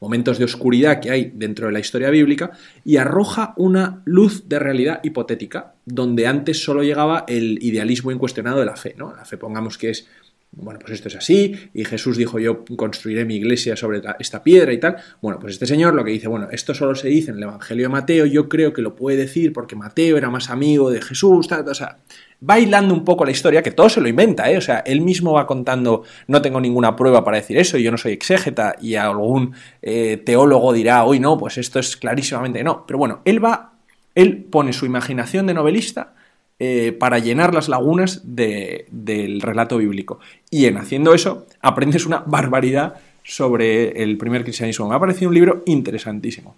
momentos 0.00 0.38
de 0.38 0.44
oscuridad 0.44 1.00
que 1.00 1.10
hay 1.10 1.32
dentro 1.34 1.66
de 1.66 1.72
la 1.72 1.80
historia 1.80 2.10
bíblica, 2.10 2.50
y 2.84 2.98
arroja 2.98 3.54
una 3.56 4.02
luz 4.04 4.48
de 4.50 4.58
realidad 4.58 5.00
hipotética, 5.02 5.74
donde 5.86 6.26
antes 6.26 6.62
solo 6.62 6.82
llegaba 6.82 7.24
el 7.26 7.58
idealismo 7.62 8.12
incuestionado 8.12 8.60
de 8.60 8.66
la 8.66 8.76
fe. 8.76 8.94
¿no? 8.98 9.14
La 9.16 9.24
fe, 9.24 9.38
pongamos 9.38 9.78
que 9.78 9.90
es, 9.90 10.06
bueno, 10.50 10.80
pues 10.80 10.94
esto 10.94 11.08
es 11.08 11.16
así, 11.16 11.54
y 11.74 11.84
Jesús 11.84 12.16
dijo 12.16 12.38
yo 12.38 12.64
construiré 12.64 13.24
mi 13.24 13.36
iglesia 13.36 13.76
sobre 13.76 14.00
esta 14.18 14.42
piedra 14.42 14.72
y 14.72 14.78
tal. 14.78 14.96
Bueno, 15.20 15.38
pues 15.38 15.52
este 15.52 15.66
señor 15.66 15.94
lo 15.94 16.04
que 16.04 16.10
dice, 16.10 16.26
bueno, 16.26 16.48
esto 16.50 16.74
solo 16.74 16.94
se 16.94 17.08
dice 17.08 17.30
en 17.30 17.36
el 17.36 17.44
Evangelio 17.44 17.84
de 17.84 17.88
Mateo, 17.90 18.26
yo 18.26 18.48
creo 18.48 18.72
que 18.72 18.82
lo 18.82 18.96
puede 18.96 19.18
decir 19.18 19.52
porque 19.52 19.76
Mateo 19.76 20.16
era 20.16 20.30
más 20.30 20.50
amigo 20.50 20.90
de 20.90 21.00
Jesús, 21.00 21.46
tal, 21.48 21.68
o 21.68 21.74
sea, 21.74 21.98
bailando 22.40 22.94
un 22.94 23.04
poco 23.04 23.24
la 23.24 23.30
historia, 23.30 23.62
que 23.62 23.70
todo 23.70 23.88
se 23.88 24.00
lo 24.00 24.08
inventa, 24.08 24.50
¿eh? 24.50 24.56
O 24.56 24.60
sea, 24.60 24.78
él 24.80 25.00
mismo 25.00 25.32
va 25.32 25.46
contando, 25.46 26.04
no 26.26 26.42
tengo 26.42 26.60
ninguna 26.60 26.96
prueba 26.96 27.24
para 27.24 27.36
decir 27.36 27.56
eso, 27.58 27.78
yo 27.78 27.90
no 27.90 27.98
soy 27.98 28.12
exégeta, 28.12 28.74
y 28.80 28.94
algún 28.94 29.52
eh, 29.82 30.16
teólogo 30.24 30.72
dirá, 30.72 31.04
hoy 31.04 31.20
no, 31.20 31.36
pues 31.38 31.58
esto 31.58 31.78
es 31.78 31.96
clarísimamente 31.96 32.64
no. 32.64 32.84
Pero 32.86 32.98
bueno, 32.98 33.20
él 33.24 33.44
va, 33.44 33.74
él 34.14 34.44
pone 34.44 34.72
su 34.72 34.86
imaginación 34.86 35.46
de 35.46 35.54
novelista 35.54 36.14
eh, 36.58 36.92
para 36.92 37.18
llenar 37.18 37.54
las 37.54 37.68
lagunas 37.68 38.22
del 38.24 39.40
relato 39.40 39.78
bíblico. 39.78 40.18
Y 40.50 40.66
en 40.66 40.76
haciendo 40.76 41.14
eso, 41.14 41.46
aprendes 41.60 42.04
una 42.04 42.24
barbaridad 42.26 42.96
sobre 43.22 44.02
el 44.02 44.16
primer 44.18 44.42
cristianismo. 44.42 44.88
Me 44.88 44.94
ha 44.94 45.00
parecido 45.00 45.28
un 45.28 45.34
libro 45.34 45.62
interesantísimo. 45.66 46.56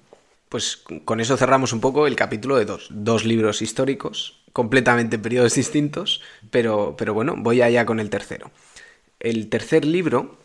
Pues 0.48 0.82
con 1.04 1.20
eso 1.20 1.36
cerramos 1.36 1.72
un 1.72 1.80
poco 1.80 2.06
el 2.06 2.16
capítulo 2.16 2.56
de 2.56 2.64
dos, 2.64 2.88
dos 2.90 3.24
libros 3.24 3.62
históricos 3.62 4.40
completamente 4.52 5.16
en 5.16 5.22
periodos 5.22 5.54
distintos, 5.54 6.22
pero, 6.50 6.96
pero 6.96 7.14
bueno, 7.14 7.34
voy 7.36 7.62
allá 7.62 7.86
con 7.86 8.00
el 8.00 8.10
tercero. 8.10 8.50
El 9.20 9.48
tercer 9.48 9.84
libro, 9.84 10.38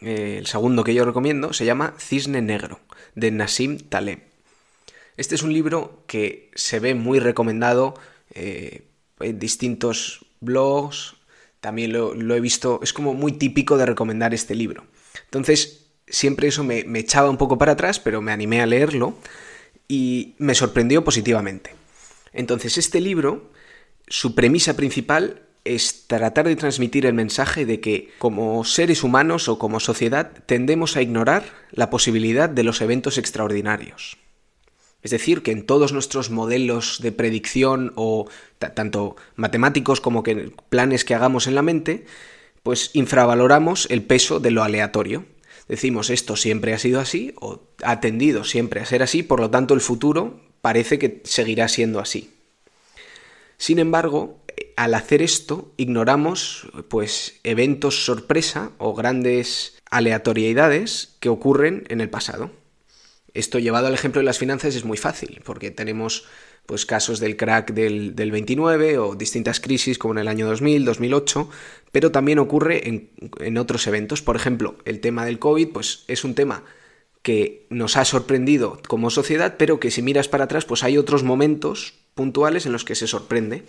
eh, 0.00 0.36
el 0.38 0.46
segundo 0.46 0.82
que 0.82 0.94
yo 0.94 1.04
recomiendo, 1.04 1.52
se 1.52 1.64
llama 1.64 1.94
Cisne 1.98 2.42
Negro, 2.42 2.80
de 3.14 3.30
Nassim 3.30 3.78
Taleb. 3.78 4.20
Este 5.16 5.34
es 5.34 5.42
un 5.42 5.52
libro 5.52 6.02
que 6.06 6.50
se 6.54 6.80
ve 6.80 6.94
muy 6.94 7.20
recomendado 7.20 7.94
eh, 8.34 8.82
distintos 9.20 10.26
blogs, 10.40 11.14
también 11.60 11.92
lo, 11.92 12.34
he 12.34 12.40
visto, 12.40 12.80
es 12.82 12.92
como 12.92 13.14
muy 13.14 13.32
típico 13.32 13.76
de 13.78 13.86
recomendar 13.86 14.34
este 14.34 14.54
libro. 14.54 14.84
Entonces, 15.24 15.86
siempre 16.06 16.48
eso 16.48 16.64
me 16.64 16.98
echaba 16.98 17.30
un 17.30 17.38
poco 17.38 17.56
para 17.58 17.72
atrás, 17.72 17.98
pero 18.00 18.20
me 18.20 18.32
animé 18.32 18.60
a 18.60 18.66
leerlo 18.66 19.16
y 19.88 20.34
me 20.38 20.54
sorprendió 20.54 21.04
positivamente. 21.04 21.74
Entonces, 22.32 22.78
este 22.78 23.00
libro, 23.00 23.50
su 24.08 24.34
premisa 24.34 24.76
principal 24.76 25.42
es 25.64 26.06
tratar 26.06 26.46
de 26.46 26.56
transmitir 26.56 27.06
el 27.06 27.14
mensaje 27.14 27.64
de 27.64 27.80
que 27.80 28.10
como 28.18 28.64
seres 28.64 29.02
humanos 29.02 29.48
o 29.48 29.58
como 29.58 29.80
sociedad 29.80 30.32
tendemos 30.46 30.96
a 30.96 31.02
ignorar 31.02 31.44
la 31.70 31.88
posibilidad 31.90 32.50
de 32.50 32.64
los 32.64 32.80
eventos 32.82 33.16
extraordinarios. 33.16 34.18
Es 35.04 35.10
decir, 35.10 35.42
que 35.42 35.52
en 35.52 35.66
todos 35.66 35.92
nuestros 35.92 36.30
modelos 36.30 36.98
de 37.02 37.12
predicción 37.12 37.92
o 37.94 38.26
tanto 38.58 39.16
matemáticos 39.36 40.00
como 40.00 40.22
que 40.22 40.50
planes 40.70 41.04
que 41.04 41.14
hagamos 41.14 41.46
en 41.46 41.54
la 41.54 41.62
mente, 41.62 42.06
pues 42.62 42.90
infravaloramos 42.94 43.86
el 43.90 44.02
peso 44.02 44.40
de 44.40 44.50
lo 44.50 44.64
aleatorio. 44.64 45.26
Decimos 45.68 46.08
esto 46.08 46.36
siempre 46.36 46.72
ha 46.72 46.78
sido 46.78 47.00
así 47.00 47.34
o 47.38 47.60
ha 47.82 48.00
tendido 48.00 48.44
siempre 48.44 48.80
a 48.80 48.86
ser 48.86 49.02
así, 49.02 49.22
por 49.22 49.40
lo 49.40 49.50
tanto 49.50 49.74
el 49.74 49.82
futuro 49.82 50.40
parece 50.62 50.98
que 50.98 51.20
seguirá 51.24 51.68
siendo 51.68 52.00
así. 52.00 52.30
Sin 53.58 53.78
embargo, 53.78 54.40
al 54.76 54.94
hacer 54.94 55.20
esto, 55.20 55.70
ignoramos 55.76 56.68
pues 56.88 57.40
eventos 57.44 58.06
sorpresa 58.06 58.70
o 58.78 58.94
grandes 58.94 59.76
aleatoriedades 59.90 61.16
que 61.20 61.28
ocurren 61.28 61.84
en 61.88 62.00
el 62.00 62.08
pasado. 62.08 62.50
Esto 63.34 63.58
llevado 63.58 63.88
al 63.88 63.94
ejemplo 63.94 64.20
de 64.20 64.24
las 64.24 64.38
finanzas 64.38 64.76
es 64.76 64.84
muy 64.84 64.96
fácil, 64.96 65.42
porque 65.44 65.72
tenemos 65.72 66.24
pues 66.66 66.86
casos 66.86 67.20
del 67.20 67.36
crack 67.36 67.72
del, 67.72 68.14
29 68.14 68.98
o 68.98 69.16
distintas 69.16 69.60
crisis 69.60 69.98
como 69.98 70.14
en 70.14 70.18
el 70.18 70.28
año 70.28 70.46
2000, 70.46 70.84
2008, 70.84 71.50
pero 71.92 72.12
también 72.12 72.38
ocurre 72.38 72.88
en, 72.88 73.10
en 73.40 73.58
otros 73.58 73.86
eventos. 73.86 74.22
Por 74.22 74.36
ejemplo, 74.36 74.76
el 74.84 75.00
tema 75.00 75.26
del 75.26 75.40
COVID 75.40 75.68
pues 75.68 76.04
es 76.06 76.24
un 76.24 76.34
tema 76.34 76.62
que 77.22 77.66
nos 77.70 77.96
ha 77.96 78.04
sorprendido 78.04 78.80
como 78.86 79.10
sociedad, 79.10 79.56
pero 79.58 79.80
que 79.80 79.90
si 79.90 80.00
miras 80.00 80.28
para 80.28 80.44
atrás, 80.44 80.64
pues 80.64 80.84
hay 80.84 80.96
otros 80.96 81.24
momentos 81.24 81.94
puntuales 82.14 82.66
en 82.66 82.72
los 82.72 82.84
que 82.84 82.94
se 82.94 83.06
sorprende. 83.06 83.64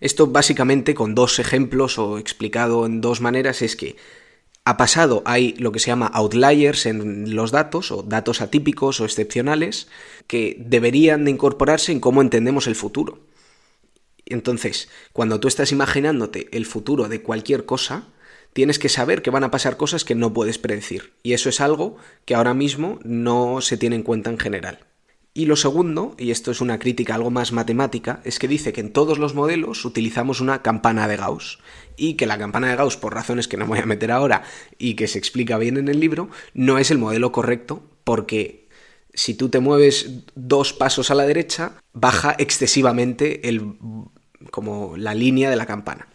Esto 0.00 0.26
básicamente 0.26 0.94
con 0.94 1.14
dos 1.14 1.38
ejemplos 1.38 1.98
o 1.98 2.18
explicado 2.18 2.84
en 2.84 3.00
dos 3.00 3.20
maneras 3.20 3.62
es 3.62 3.76
que 3.76 3.96
ha 4.64 4.76
pasado 4.76 5.22
hay 5.26 5.54
lo 5.58 5.72
que 5.72 5.78
se 5.78 5.88
llama 5.88 6.06
outliers 6.06 6.86
en 6.86 7.34
los 7.34 7.50
datos 7.50 7.92
o 7.92 8.02
datos 8.02 8.40
atípicos 8.40 9.00
o 9.00 9.04
excepcionales 9.04 9.88
que 10.26 10.56
deberían 10.58 11.24
de 11.24 11.32
incorporarse 11.32 11.92
en 11.92 12.00
cómo 12.00 12.22
entendemos 12.22 12.66
el 12.66 12.74
futuro. 12.74 13.20
Entonces, 14.24 14.88
cuando 15.12 15.38
tú 15.38 15.48
estás 15.48 15.70
imaginándote 15.70 16.48
el 16.56 16.64
futuro 16.64 17.08
de 17.08 17.20
cualquier 17.20 17.66
cosa, 17.66 18.08
tienes 18.54 18.78
que 18.78 18.88
saber 18.88 19.20
que 19.20 19.30
van 19.30 19.44
a 19.44 19.50
pasar 19.50 19.76
cosas 19.76 20.04
que 20.04 20.14
no 20.14 20.32
puedes 20.32 20.56
predecir. 20.56 21.12
Y 21.22 21.34
eso 21.34 21.50
es 21.50 21.60
algo 21.60 21.96
que 22.24 22.34
ahora 22.34 22.54
mismo 22.54 23.00
no 23.04 23.60
se 23.60 23.76
tiene 23.76 23.96
en 23.96 24.02
cuenta 24.02 24.30
en 24.30 24.38
general. 24.38 24.86
Y 25.36 25.46
lo 25.46 25.56
segundo, 25.56 26.14
y 26.16 26.30
esto 26.30 26.52
es 26.52 26.60
una 26.60 26.78
crítica 26.78 27.16
algo 27.16 27.30
más 27.30 27.50
matemática, 27.50 28.20
es 28.24 28.38
que 28.38 28.46
dice 28.46 28.72
que 28.72 28.80
en 28.80 28.92
todos 28.92 29.18
los 29.18 29.34
modelos 29.34 29.84
utilizamos 29.84 30.40
una 30.40 30.62
campana 30.62 31.08
de 31.08 31.16
Gauss 31.16 31.58
y 31.96 32.14
que 32.14 32.26
la 32.26 32.38
campana 32.38 32.68
de 32.68 32.76
Gauss, 32.76 32.96
por 32.96 33.14
razones 33.14 33.48
que 33.48 33.56
no 33.56 33.66
voy 33.66 33.78
a 33.78 33.86
meter 33.86 34.10
ahora 34.10 34.42
y 34.78 34.94
que 34.94 35.08
se 35.08 35.18
explica 35.18 35.58
bien 35.58 35.76
en 35.76 35.88
el 35.88 36.00
libro, 36.00 36.28
no 36.54 36.78
es 36.78 36.90
el 36.90 36.98
modelo 36.98 37.32
correcto 37.32 37.82
porque 38.04 38.64
si 39.14 39.34
tú 39.34 39.48
te 39.48 39.60
mueves 39.60 40.10
dos 40.34 40.72
pasos 40.72 41.10
a 41.10 41.14
la 41.14 41.24
derecha, 41.24 41.72
baja 41.92 42.34
excesivamente 42.38 43.48
el, 43.48 43.74
como 44.50 44.96
la 44.96 45.14
línea 45.14 45.50
de 45.50 45.56
la 45.56 45.66
campana. 45.66 46.08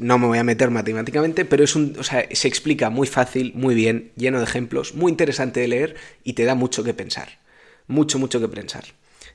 No 0.00 0.18
me 0.18 0.26
voy 0.26 0.38
a 0.38 0.44
meter 0.44 0.70
matemáticamente, 0.70 1.44
pero 1.44 1.62
es 1.62 1.76
un, 1.76 1.94
o 1.98 2.02
sea, 2.02 2.26
se 2.32 2.48
explica 2.48 2.90
muy 2.90 3.06
fácil, 3.06 3.52
muy 3.54 3.76
bien, 3.76 4.10
lleno 4.16 4.38
de 4.38 4.44
ejemplos, 4.44 4.94
muy 4.94 5.10
interesante 5.10 5.60
de 5.60 5.68
leer 5.68 5.96
y 6.24 6.32
te 6.32 6.44
da 6.44 6.56
mucho 6.56 6.82
que 6.82 6.94
pensar. 6.94 7.38
Mucho, 7.86 8.18
mucho 8.18 8.40
que 8.40 8.48
pensar. 8.48 8.84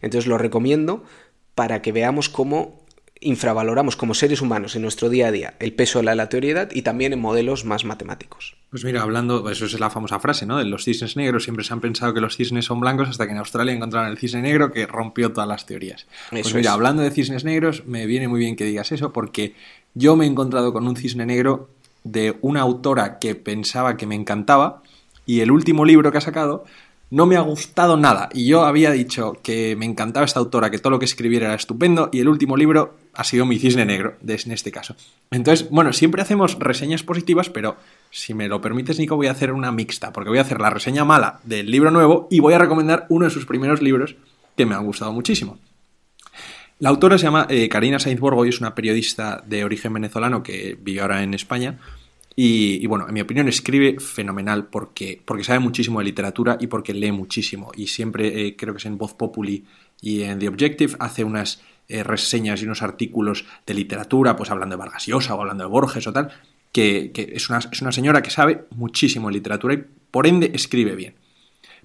Entonces 0.01 0.27
lo 0.27 0.37
recomiendo 0.37 1.05
para 1.55 1.81
que 1.81 1.93
veamos 1.93 2.27
cómo 2.27 2.78
infravaloramos 3.21 3.95
como 3.95 4.13
seres 4.13 4.41
humanos 4.41 4.75
en 4.75 4.81
nuestro 4.81 5.09
día 5.09 5.27
a 5.27 5.31
día 5.31 5.53
el 5.59 5.73
peso 5.73 5.99
de 5.99 6.05
la 6.05 6.11
aleatoriedad 6.11 6.69
y 6.73 6.83
también 6.83 7.13
en 7.13 7.19
modelos 7.19 7.65
más 7.65 7.85
matemáticos. 7.85 8.55
Pues 8.69 8.85
mira, 8.85 9.01
hablando, 9.01 9.49
eso 9.49 9.65
es 9.65 9.79
la 9.79 9.89
famosa 9.89 10.19
frase, 10.19 10.45
¿no? 10.45 10.57
De 10.57 10.65
los 10.65 10.85
cisnes 10.85 11.17
negros, 11.17 11.43
siempre 11.43 11.65
se 11.65 11.73
han 11.73 11.81
pensado 11.81 12.13
que 12.13 12.21
los 12.21 12.37
cisnes 12.37 12.65
son 12.65 12.79
blancos 12.79 13.09
hasta 13.09 13.25
que 13.25 13.31
en 13.31 13.39
Australia 13.39 13.73
encontraron 13.73 14.09
el 14.09 14.17
cisne 14.17 14.41
negro 14.41 14.71
que 14.71 14.85
rompió 14.85 15.33
todas 15.33 15.47
las 15.47 15.65
teorías. 15.65 16.05
Pues 16.29 16.53
mira, 16.53 16.73
hablando 16.73 17.01
de 17.01 17.11
cisnes 17.11 17.43
negros, 17.43 17.83
me 17.85 18.05
viene 18.05 18.27
muy 18.27 18.39
bien 18.39 18.55
que 18.55 18.65
digas 18.65 18.91
eso 18.91 19.11
porque 19.11 19.55
yo 19.95 20.15
me 20.15 20.25
he 20.25 20.27
encontrado 20.27 20.71
con 20.71 20.87
un 20.87 20.95
cisne 20.95 21.25
negro 21.25 21.69
de 22.03 22.37
una 22.41 22.61
autora 22.61 23.19
que 23.19 23.35
pensaba 23.35 23.97
que 23.97 24.05
me 24.05 24.15
encantaba 24.15 24.83
y 25.25 25.41
el 25.41 25.51
último 25.51 25.83
libro 25.83 26.11
que 26.11 26.19
ha 26.19 26.21
sacado 26.21 26.65
no 27.11 27.25
me 27.25 27.37
ha 27.37 27.41
gustado 27.41 27.97
nada. 27.97 28.29
Y 28.33 28.47
yo 28.47 28.65
había 28.65 28.91
dicho 28.91 29.39
que 29.41 29.75
me 29.75 29.85
encantaba 29.85 30.25
esta 30.25 30.39
autora, 30.39 30.69
que 30.69 30.79
todo 30.79 30.91
lo 30.91 30.99
que 30.99 31.05
escribiera 31.05 31.47
era 31.47 31.55
estupendo, 31.55 32.09
y 32.11 32.19
el 32.19 32.27
último 32.27 32.55
libro 32.55 32.95
ha 33.13 33.23
sido 33.23 33.45
mi 33.45 33.57
cisne 33.59 33.85
negro, 33.85 34.15
en 34.25 34.51
este 34.51 34.71
caso. 34.71 34.95
Entonces, 35.31 35.69
bueno, 35.69 35.93
siempre 35.93 36.21
hacemos 36.21 36.57
reseñas 36.59 37.03
positivas, 37.03 37.49
pero 37.49 37.77
si 38.11 38.33
me 38.33 38.47
lo 38.47 38.61
permites, 38.61 38.99
Nico, 38.99 39.15
voy 39.15 39.27
a 39.27 39.31
hacer 39.31 39.51
una 39.51 39.71
mixta, 39.71 40.13
porque 40.13 40.29
voy 40.29 40.39
a 40.39 40.43
hacer 40.43 40.59
la 40.59 40.69
reseña 40.69 41.05
mala 41.05 41.39
del 41.43 41.69
libro 41.69 41.91
nuevo 41.91 42.27
y 42.29 42.39
voy 42.39 42.53
a 42.53 42.59
recomendar 42.59 43.05
uno 43.09 43.25
de 43.25 43.31
sus 43.31 43.45
primeros 43.45 43.81
libros 43.81 44.15
que 44.55 44.65
me 44.65 44.75
han 44.75 44.85
gustado 44.85 45.11
muchísimo. 45.11 45.57
La 46.79 46.89
autora 46.89 47.17
se 47.17 47.25
llama 47.25 47.45
eh, 47.49 47.67
Karina 47.67 47.99
Sainz 47.99 48.21
Borgo 48.21 48.45
y 48.45 48.49
es 48.49 48.61
una 48.61 48.73
periodista 48.73 49.43
de 49.45 49.65
origen 49.65 49.91
venezolano 49.91 50.43
que 50.43 50.77
vive 50.79 51.01
ahora 51.01 51.23
en 51.23 51.33
España 51.33 51.77
y, 52.41 52.87
bueno, 52.87 53.05
en 53.05 53.13
mi 53.13 53.19
opinión 53.19 53.49
escribe 53.49 53.99
fenomenal 53.99 54.67
porque, 54.67 55.21
porque 55.25 55.43
sabe 55.43 55.59
muchísimo 55.59 55.99
de 55.99 56.05
literatura 56.05 56.57
y 56.57 56.67
porque 56.67 56.93
lee 56.93 57.11
muchísimo. 57.11 57.69
Y 57.75 57.87
siempre 57.87 58.47
eh, 58.47 58.55
creo 58.55 58.73
que 58.73 58.77
es 58.77 58.85
en 58.85 58.97
Voz 58.97 59.13
Populi 59.13 59.65
y 59.99 60.21
en 60.23 60.39
The 60.39 60.47
Objective 60.47 60.95
hace 60.99 61.25
unas 61.25 61.61
eh, 61.89 62.01
reseñas 62.01 62.61
y 62.61 62.65
unos 62.65 62.81
artículos 62.81 63.43
de 63.65 63.73
literatura, 63.73 64.37
pues 64.37 64.49
hablando 64.51 64.77
de 64.77 64.79
Vargas 64.79 65.05
Llosa 65.05 65.35
o 65.35 65.41
hablando 65.41 65.65
de 65.65 65.69
Borges 65.69 66.07
o 66.07 66.13
tal, 66.13 66.31
que, 66.71 67.11
es, 67.13 67.49
una, 67.49 67.59
es 67.59 67.81
una 67.81 67.91
señora 67.91 68.21
que 68.21 68.29
sabe 68.29 68.67
muchísimo 68.69 69.27
de 69.27 69.33
literatura 69.33 69.73
y 69.73 69.83
por 70.09 70.25
ende 70.25 70.51
escribe 70.53 70.95
bien. 70.95 71.15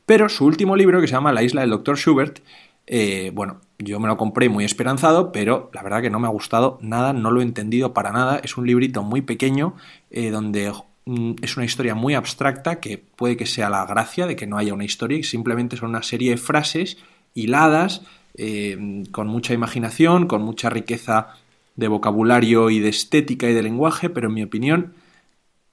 Pero 0.07 0.29
su 0.29 0.45
último 0.45 0.77
libro, 0.77 1.01
que 1.01 1.09
se 1.09 1.15
llama 1.15 1.33
La 1.33 1.43
isla 1.43 1.63
del 1.63 1.71
Dr. 1.71 1.99
Schubert, 1.99 2.39
eh, 2.87 3.31
bueno, 3.35 3.61
yo 3.79 3.99
me 4.01 4.09
lo 4.09 4.17
compré 4.17 4.49
muy 4.49 4.65
esperanzado, 4.65 5.33
pero 5.33 5.71
la 5.73 5.83
verdad 5.83 6.03
que 6.03 6.11
no 6.11 6.21
me 6.21 6.27
ha 6.27 6.31
gustado 6.31 6.79
nada, 6.81 7.13
no 7.13 7.31
lo 7.31 7.41
he 7.41 7.45
entendido 7.45 7.95
para 7.95 8.13
nada. 8.13 8.41
Es 8.43 8.57
un 8.57 8.67
librito 8.67 9.03
muy 9.03 9.23
pequeño 9.23 9.75
eh, 10.11 10.31
donde 10.31 10.73
mm, 11.07 11.33
es 11.43 11.57
una 11.57 11.67
historia 11.67 11.95
muy 11.95 12.15
abstracta 12.15 12.81
que 12.81 12.99
puede 12.99 13.37
que 13.37 13.47
sea 13.47 13.71
la 13.71 13.87
gracia 13.87 14.27
de 14.27 14.37
que 14.37 14.47
no 14.47 14.59
haya 14.59 14.75
una 14.75 14.85
historia 14.85 15.19
y 15.19 15.23
simplemente 15.23 15.77
son 15.77 15.91
una 15.91 16.03
serie 16.03 16.31
de 16.33 16.37
frases 16.37 16.99
hiladas, 17.35 18.03
eh, 18.37 19.05
con 19.11 19.29
mucha 19.29 19.55
imaginación, 19.55 20.27
con 20.27 20.43
mucha 20.43 20.71
riqueza 20.71 21.29
de 21.77 21.89
vocabulario 21.89 22.71
y 22.71 22.81
de 22.81 22.89
estética 22.91 23.49
y 23.49 23.55
de 23.55 23.63
lenguaje, 23.63 24.11
pero 24.11 24.29
en 24.29 24.35
mi 24.35 24.43
opinión 24.43 24.95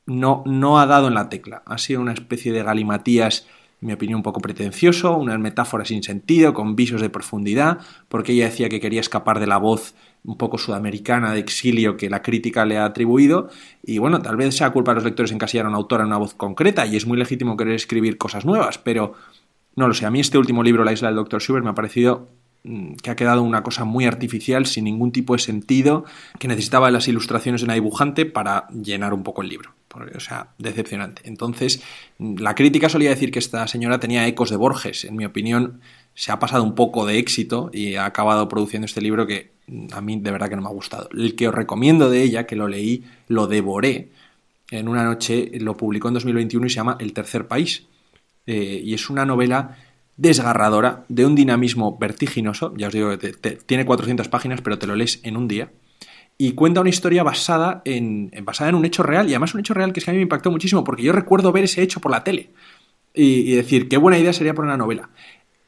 no, 0.06 0.44
no 0.46 0.80
ha 0.80 0.86
dado 0.86 1.08
en 1.08 1.14
la 1.14 1.30
tecla. 1.30 1.62
Ha 1.66 1.78
sido 1.78 2.02
una 2.02 2.14
especie 2.14 2.52
de 2.52 2.64
galimatías 2.64 3.48
mi 3.82 3.94
opinión, 3.94 4.18
un 4.18 4.24
poco 4.24 4.40
pretencioso, 4.40 5.18
una 5.18 5.38
metáfora 5.40 5.86
sin 5.86 6.04
sentido, 6.04 6.54
con 6.54 6.76
visos 6.76 7.02
de 7.02 7.10
profundidad, 7.10 7.80
porque 8.08 8.32
ella 8.34 8.46
decía 8.46 8.70
que 8.70 8.80
quería 8.80 9.02
escapar 9.02 9.40
de 9.40 9.48
la 9.48 9.58
voz 9.58 9.96
un 10.24 10.38
poco 10.38 10.60
sudamericana 10.60 11.34
de 11.34 11.40
exilio 11.40 11.98
que 11.98 12.10
la 12.10 12.22
crítica 12.22 12.64
le 12.64 12.78
ha 12.78 12.86
atribuido, 12.86 13.50
y 13.84 13.98
bueno, 13.98 14.22
tal 14.22 14.38
vez 14.38 14.56
sea 14.56 14.70
culpa 14.70 14.92
de 14.92 14.96
los 14.96 15.04
lectores 15.04 15.32
encasillar 15.32 15.66
a 15.66 15.70
una 15.70 15.80
autora 15.80 16.04
en 16.04 16.10
una 16.10 16.18
voz 16.18 16.36
concreta, 16.36 16.86
y 16.86 16.96
es 16.96 17.08
muy 17.08 17.18
legítimo 17.18 17.58
querer 17.58 17.74
escribir 17.74 18.20
cosas 18.20 18.46
nuevas, 18.46 18.78
pero 18.78 19.16
no 19.76 19.88
lo 19.88 19.96
sé, 19.96 20.06
a 20.06 20.12
mí 20.12 20.20
este 20.20 20.38
último 20.38 20.62
libro, 20.62 20.84
La 20.84 20.94
isla 20.94 21.08
del 21.08 21.16
Dr. 21.16 21.42
Schubert, 21.42 21.64
me 21.64 21.72
ha 21.72 21.76
parecido 21.76 22.30
mm, 22.64 22.94
que 23.02 23.10
ha 23.10 23.16
quedado 23.16 23.42
una 23.42 23.64
cosa 23.64 23.84
muy 23.84 24.06
artificial, 24.06 24.68
sin 24.68 24.84
ningún 24.84 25.12
tipo 25.12 25.34
de 25.34 25.40
sentido, 25.40 26.06
que 26.38 26.48
necesitaba 26.48 26.92
las 26.92 27.08
ilustraciones 27.08 27.62
de 27.62 27.66
una 27.66 27.74
dibujante 27.74 28.28
para 28.28 28.68
llenar 28.68 29.16
un 29.16 29.24
poco 29.24 29.42
el 29.42 29.50
libro 29.50 29.74
o 29.94 30.20
sea, 30.20 30.50
decepcionante. 30.58 31.22
Entonces, 31.26 31.82
la 32.20 32.56
crítica 32.56 32.90
solía 32.90 33.10
decir 33.10 33.32
que 33.32 33.40
esta 33.40 33.68
señora 33.68 34.00
tenía 34.00 34.28
ecos 34.28 34.50
de 34.50 34.56
Borges. 34.56 35.06
En 35.06 35.16
mi 35.16 35.26
opinión, 35.26 35.82
se 36.14 36.32
ha 36.32 36.40
pasado 36.40 36.64
un 36.64 36.76
poco 36.76 37.06
de 37.06 37.18
éxito 37.18 37.70
y 37.74 37.96
ha 37.96 38.06
acabado 38.06 38.48
produciendo 38.48 38.86
este 38.86 39.02
libro 39.02 39.28
que 39.28 39.52
a 39.92 40.02
mí 40.02 40.20
de 40.20 40.32
verdad 40.32 40.50
que 40.50 40.56
no 40.56 40.62
me 40.62 40.68
ha 40.68 40.74
gustado. 40.74 41.10
El 41.14 41.36
que 41.36 41.48
os 41.48 41.56
recomiendo 41.56 42.10
de 42.10 42.22
ella, 42.22 42.46
que 42.46 42.56
lo 42.56 42.68
leí, 42.68 43.06
lo 43.28 43.48
devoré 43.48 44.10
en 44.70 44.88
una 44.88 45.04
noche, 45.04 45.52
lo 45.60 45.76
publicó 45.78 46.08
en 46.08 46.16
2021 46.16 46.66
y 46.66 46.70
se 46.70 46.76
llama 46.76 46.98
El 47.00 47.14
tercer 47.14 47.48
país. 47.48 47.88
Eh, 48.48 48.82
y 48.84 48.94
es 48.94 49.10
una 49.10 49.26
novela 49.26 49.78
desgarradora, 50.18 51.06
de 51.10 51.26
un 51.26 51.36
dinamismo 51.36 51.98
vertiginoso. 51.98 52.74
Ya 52.78 52.88
os 52.88 52.94
digo 52.94 53.18
que 53.18 53.32
tiene 53.66 53.86
400 53.86 54.28
páginas, 54.28 54.62
pero 54.62 54.78
te 54.78 54.88
lo 54.88 54.96
lees 54.96 55.20
en 55.24 55.38
un 55.38 55.48
día 55.48 55.72
y 56.44 56.54
cuenta 56.54 56.82
una 56.82 56.90
historia 56.90 57.22
basada 57.22 57.84
en, 57.86 58.32
basada 58.44 58.72
en 58.72 58.76
un 58.76 58.84
hecho 58.84 59.04
real 59.04 59.28
y 59.28 59.34
además 59.34 59.54
un 59.54 59.60
hecho 59.60 59.76
real 59.76 59.94
que 59.94 60.00
es 60.00 60.06
que 60.06 60.10
a 60.10 60.14
mí 60.14 60.18
me 60.18 60.24
impactó 60.24 60.50
muchísimo 60.50 60.84
porque 60.84 61.04
yo 61.04 61.14
recuerdo 61.14 61.52
ver 61.52 61.66
ese 61.66 61.84
hecho 61.84 62.00
por 62.00 62.10
la 62.10 62.24
tele 62.24 62.50
y, 63.14 63.52
decir 63.54 63.88
qué 63.88 63.98
buena 63.98 64.18
idea 64.18 64.34
sería 64.34 64.56
poner 64.56 64.70
una 64.70 64.78
novela. 64.78 65.12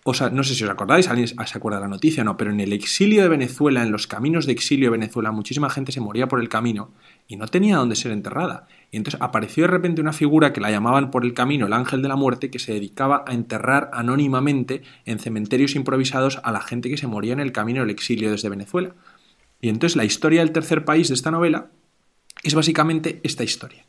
O 0.04 0.16
sea, 0.16 0.32
no 0.32 0.44
sé 0.44 0.56
si 0.56 0.64
os 0.64 0.70
acordáis, 0.72 1.08
alguien 1.08 1.28
se 1.28 1.36
acuerda 1.38 1.78
de 1.78 1.84
la 1.84 1.90
noticia 1.90 2.24
o 2.24 2.26
no, 2.26 2.38
pero 2.38 2.50
en 2.50 2.60
el 2.60 2.74
exilio 2.74 3.22
de 3.22 3.30
Venezuela, 3.30 3.84
en 3.84 3.92
los 3.92 4.08
caminos 4.08 4.48
de 4.48 4.54
exilio 4.54 4.88
de 4.88 4.98
Venezuela, 4.98 5.32
muchísima 5.32 5.70
gente 5.70 5.92
se 5.92 6.02
moría 6.02 6.28
por 6.28 6.42
el 6.42 6.50
camino 6.50 6.92
y 7.28 7.36
no 7.36 7.48
tenía 7.48 7.78
dónde 7.78 7.96
ser 7.96 8.12
enterrada. 8.12 8.66
Y 8.90 8.98
entonces 8.98 9.22
apareció 9.22 9.66
de 9.66 9.68
repente 9.68 10.02
una 10.02 10.12
figura 10.12 10.54
que 10.54 10.60
la 10.60 10.72
llamaban 10.72 11.12
por 11.12 11.24
el 11.24 11.36
camino 11.36 11.68
el 11.68 11.74
ángel 11.74 12.02
de 12.02 12.08
la 12.08 12.16
muerte, 12.16 12.50
que 12.50 12.58
se 12.58 12.74
dedicaba 12.74 13.24
a 13.28 13.34
enterrar 13.34 13.92
anónimamente 13.94 14.82
en 15.06 15.20
cementerios 15.20 15.76
improvisados 15.76 16.42
a 16.44 16.52
la 16.52 16.62
gente 16.62 16.90
que 16.90 16.98
se 16.98 17.06
moría 17.06 17.34
en 17.34 17.40
el 17.40 17.52
camino 17.52 17.82
del 17.82 17.92
exilio 17.92 18.32
desde 18.32 18.50
Venezuela. 18.50 18.96
Y 19.64 19.70
entonces 19.70 19.96
la 19.96 20.04
historia 20.04 20.42
del 20.42 20.52
tercer 20.52 20.84
país 20.84 21.08
de 21.08 21.14
esta 21.14 21.32
novela 21.32 21.68
es 22.44 22.54
básicamente 22.54 23.22
esta 23.24 23.46
historia. 23.46 23.86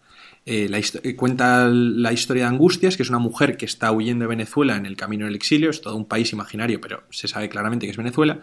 Eh, 0.46 0.70
eh, 0.70 1.16
cuenta 1.16 1.66
la 1.66 2.12
historia 2.12 2.44
de 2.44 2.50
Angustias, 2.50 2.96
que 2.96 3.02
es 3.02 3.08
una 3.08 3.18
mujer 3.18 3.56
que 3.56 3.66
está 3.66 3.90
huyendo 3.90 4.22
de 4.22 4.28
Venezuela 4.28 4.76
en 4.76 4.86
el 4.86 4.96
camino 4.96 5.24
del 5.24 5.34
exilio, 5.34 5.70
es 5.70 5.80
todo 5.80 5.96
un 5.96 6.04
país 6.04 6.32
imaginario, 6.32 6.80
pero 6.80 7.02
se 7.10 7.26
sabe 7.26 7.48
claramente 7.48 7.86
que 7.86 7.90
es 7.90 7.96
Venezuela. 7.96 8.42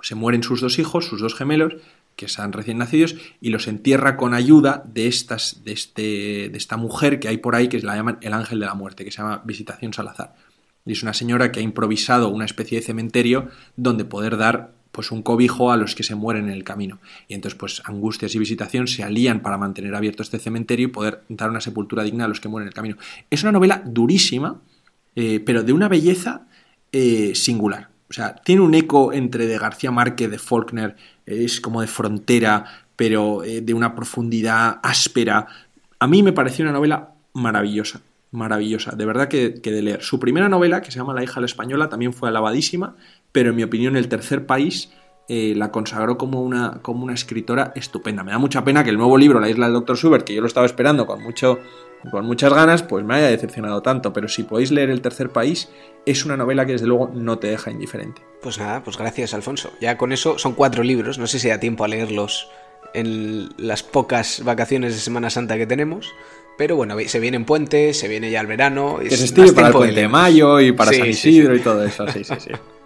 Se 0.00 0.16
mueren 0.16 0.42
sus 0.42 0.60
dos 0.60 0.80
hijos, 0.80 1.06
sus 1.06 1.20
dos 1.20 1.36
gemelos, 1.36 1.74
que 2.16 2.26
están 2.26 2.52
recién 2.52 2.78
nacidos, 2.78 3.14
y 3.40 3.50
los 3.50 3.68
entierra 3.68 4.16
con 4.16 4.34
ayuda 4.34 4.82
de, 4.84 5.06
estas, 5.06 5.62
de, 5.62 5.70
este, 5.70 6.02
de 6.48 6.58
esta 6.58 6.76
mujer 6.76 7.20
que 7.20 7.28
hay 7.28 7.36
por 7.36 7.54
ahí, 7.54 7.68
que 7.68 7.78
la 7.82 7.94
llaman 7.94 8.18
el 8.20 8.32
ángel 8.32 8.58
de 8.58 8.66
la 8.66 8.74
muerte, 8.74 9.04
que 9.04 9.12
se 9.12 9.18
llama 9.18 9.42
Visitación 9.44 9.92
Salazar. 9.92 10.34
Y 10.84 10.90
es 10.90 11.04
una 11.04 11.14
señora 11.14 11.52
que 11.52 11.60
ha 11.60 11.62
improvisado 11.62 12.30
una 12.30 12.46
especie 12.46 12.80
de 12.80 12.84
cementerio 12.84 13.48
donde 13.76 14.04
poder 14.04 14.36
dar 14.36 14.72
pues 14.98 15.12
un 15.12 15.22
cobijo 15.22 15.70
a 15.70 15.76
los 15.76 15.94
que 15.94 16.02
se 16.02 16.16
mueren 16.16 16.46
en 16.46 16.50
el 16.50 16.64
camino. 16.64 16.98
Y 17.28 17.34
entonces, 17.34 17.56
pues 17.56 17.82
Angustias 17.84 18.34
y 18.34 18.38
Visitación 18.40 18.88
se 18.88 19.04
alían 19.04 19.42
para 19.42 19.56
mantener 19.56 19.94
abierto 19.94 20.24
este 20.24 20.40
cementerio 20.40 20.88
y 20.88 20.90
poder 20.90 21.22
dar 21.28 21.50
una 21.50 21.60
sepultura 21.60 22.02
digna 22.02 22.24
a 22.24 22.26
los 22.26 22.40
que 22.40 22.48
mueren 22.48 22.64
en 22.64 22.70
el 22.70 22.74
camino. 22.74 22.96
Es 23.30 23.44
una 23.44 23.52
novela 23.52 23.80
durísima, 23.86 24.60
eh, 25.14 25.38
pero 25.38 25.62
de 25.62 25.72
una 25.72 25.86
belleza 25.86 26.48
eh, 26.90 27.32
singular. 27.36 27.90
O 28.10 28.12
sea, 28.12 28.34
tiene 28.34 28.60
un 28.60 28.74
eco 28.74 29.12
entre 29.12 29.46
de 29.46 29.56
García 29.56 29.92
Márquez, 29.92 30.32
de 30.32 30.40
Faulkner, 30.40 30.96
es 31.26 31.60
como 31.60 31.80
de 31.80 31.86
frontera, 31.86 32.64
pero 32.96 33.44
eh, 33.44 33.60
de 33.60 33.74
una 33.74 33.94
profundidad 33.94 34.80
áspera. 34.82 35.46
A 36.00 36.08
mí 36.08 36.24
me 36.24 36.32
pareció 36.32 36.64
una 36.64 36.72
novela 36.72 37.10
maravillosa, 37.34 38.00
maravillosa, 38.32 38.96
de 38.96 39.06
verdad 39.06 39.28
que, 39.28 39.60
que 39.62 39.70
de 39.70 39.82
leer. 39.82 40.02
Su 40.02 40.18
primera 40.18 40.48
novela, 40.48 40.82
que 40.82 40.90
se 40.90 40.98
llama 40.98 41.14
La 41.14 41.22
hija 41.22 41.34
de 41.34 41.42
la 41.42 41.46
española, 41.46 41.88
también 41.88 42.12
fue 42.12 42.28
alabadísima 42.28 42.96
pero 43.32 43.50
en 43.50 43.56
mi 43.56 43.62
opinión 43.62 43.96
el 43.96 44.08
tercer 44.08 44.46
país 44.46 44.90
eh, 45.30 45.52
la 45.54 45.70
consagró 45.70 46.16
como 46.16 46.40
una, 46.40 46.78
como 46.80 47.04
una 47.04 47.12
escritora 47.12 47.72
estupenda. 47.76 48.24
Me 48.24 48.32
da 48.32 48.38
mucha 48.38 48.64
pena 48.64 48.82
que 48.82 48.88
el 48.88 48.96
nuevo 48.96 49.18
libro, 49.18 49.40
La 49.40 49.50
isla 49.50 49.66
del 49.66 49.74
Dr. 49.74 49.96
Schubert, 49.96 50.24
que 50.24 50.34
yo 50.34 50.40
lo 50.40 50.46
estaba 50.46 50.64
esperando 50.64 51.06
con, 51.06 51.22
mucho, 51.22 51.58
con 52.10 52.24
muchas 52.24 52.54
ganas, 52.54 52.82
pues 52.82 53.04
me 53.04 53.16
haya 53.16 53.26
decepcionado 53.26 53.82
tanto. 53.82 54.14
Pero 54.14 54.28
si 54.28 54.44
podéis 54.44 54.70
leer 54.70 54.88
El 54.88 55.02
tercer 55.02 55.28
país, 55.28 55.68
es 56.06 56.24
una 56.24 56.38
novela 56.38 56.64
que 56.64 56.72
desde 56.72 56.86
luego 56.86 57.10
no 57.12 57.38
te 57.38 57.48
deja 57.48 57.70
indiferente. 57.70 58.22
Pues 58.40 58.58
nada, 58.58 58.82
pues 58.82 58.96
gracias 58.96 59.34
Alfonso. 59.34 59.70
Ya 59.82 59.98
con 59.98 60.12
eso 60.12 60.38
son 60.38 60.54
cuatro 60.54 60.82
libros, 60.82 61.18
no 61.18 61.26
sé 61.26 61.38
si 61.38 61.48
da 61.48 61.60
tiempo 61.60 61.84
a 61.84 61.88
leerlos 61.88 62.48
en 62.94 63.50
las 63.58 63.82
pocas 63.82 64.42
vacaciones 64.44 64.94
de 64.94 65.00
Semana 65.00 65.28
Santa 65.28 65.58
que 65.58 65.66
tenemos. 65.66 66.10
Pero 66.56 66.74
bueno, 66.74 66.96
se 67.06 67.20
viene 67.20 67.36
en 67.36 67.44
puente, 67.44 67.92
se 67.92 68.08
viene 68.08 68.30
ya 68.30 68.40
el 68.40 68.46
verano. 68.46 68.98
Que 68.98 69.14
se 69.14 69.52
para 69.52 69.68
el 69.68 69.74
puente 69.74 70.00
de, 70.00 70.08
mayo 70.08 70.58
y 70.58 70.72
para 70.72 70.90
San 70.90 71.06
Isidro 71.06 71.54
y 71.54 71.60
todo 71.60 71.84
eso, 71.84 72.08
sí, 72.08 72.24
sí, 72.24 72.34
sí. 72.38 72.50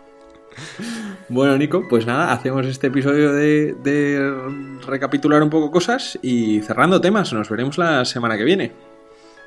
Bueno, 1.29 1.57
Nico, 1.57 1.87
pues 1.89 2.07
nada, 2.07 2.33
hacemos 2.33 2.67
este 2.67 2.89
episodio 2.89 3.33
de, 3.33 4.77
recapitular 4.87 5.43
un 5.43 5.51
poco 5.51 5.71
cosas 5.71 6.19
y 6.23 6.61
cerrando 6.61 7.01
temas. 7.01 7.33
Nos 7.33 7.49
veremos 7.49 7.79
la 7.79 8.05
semana 8.05 8.37
que 8.37 8.45
viene. 8.45 8.73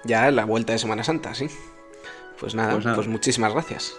Ya 0.03 0.29
la 0.31 0.45
vuelta 0.45 0.73
de 0.73 0.79
Semana 0.79 1.03
Santa, 1.03 1.33
sí. 1.33 1.47
Pues 2.39 2.55
nada, 2.55 2.73
pues, 2.73 2.85
nada. 2.85 2.95
pues 2.95 3.07
muchísimas 3.07 3.53
gracias. 3.53 3.95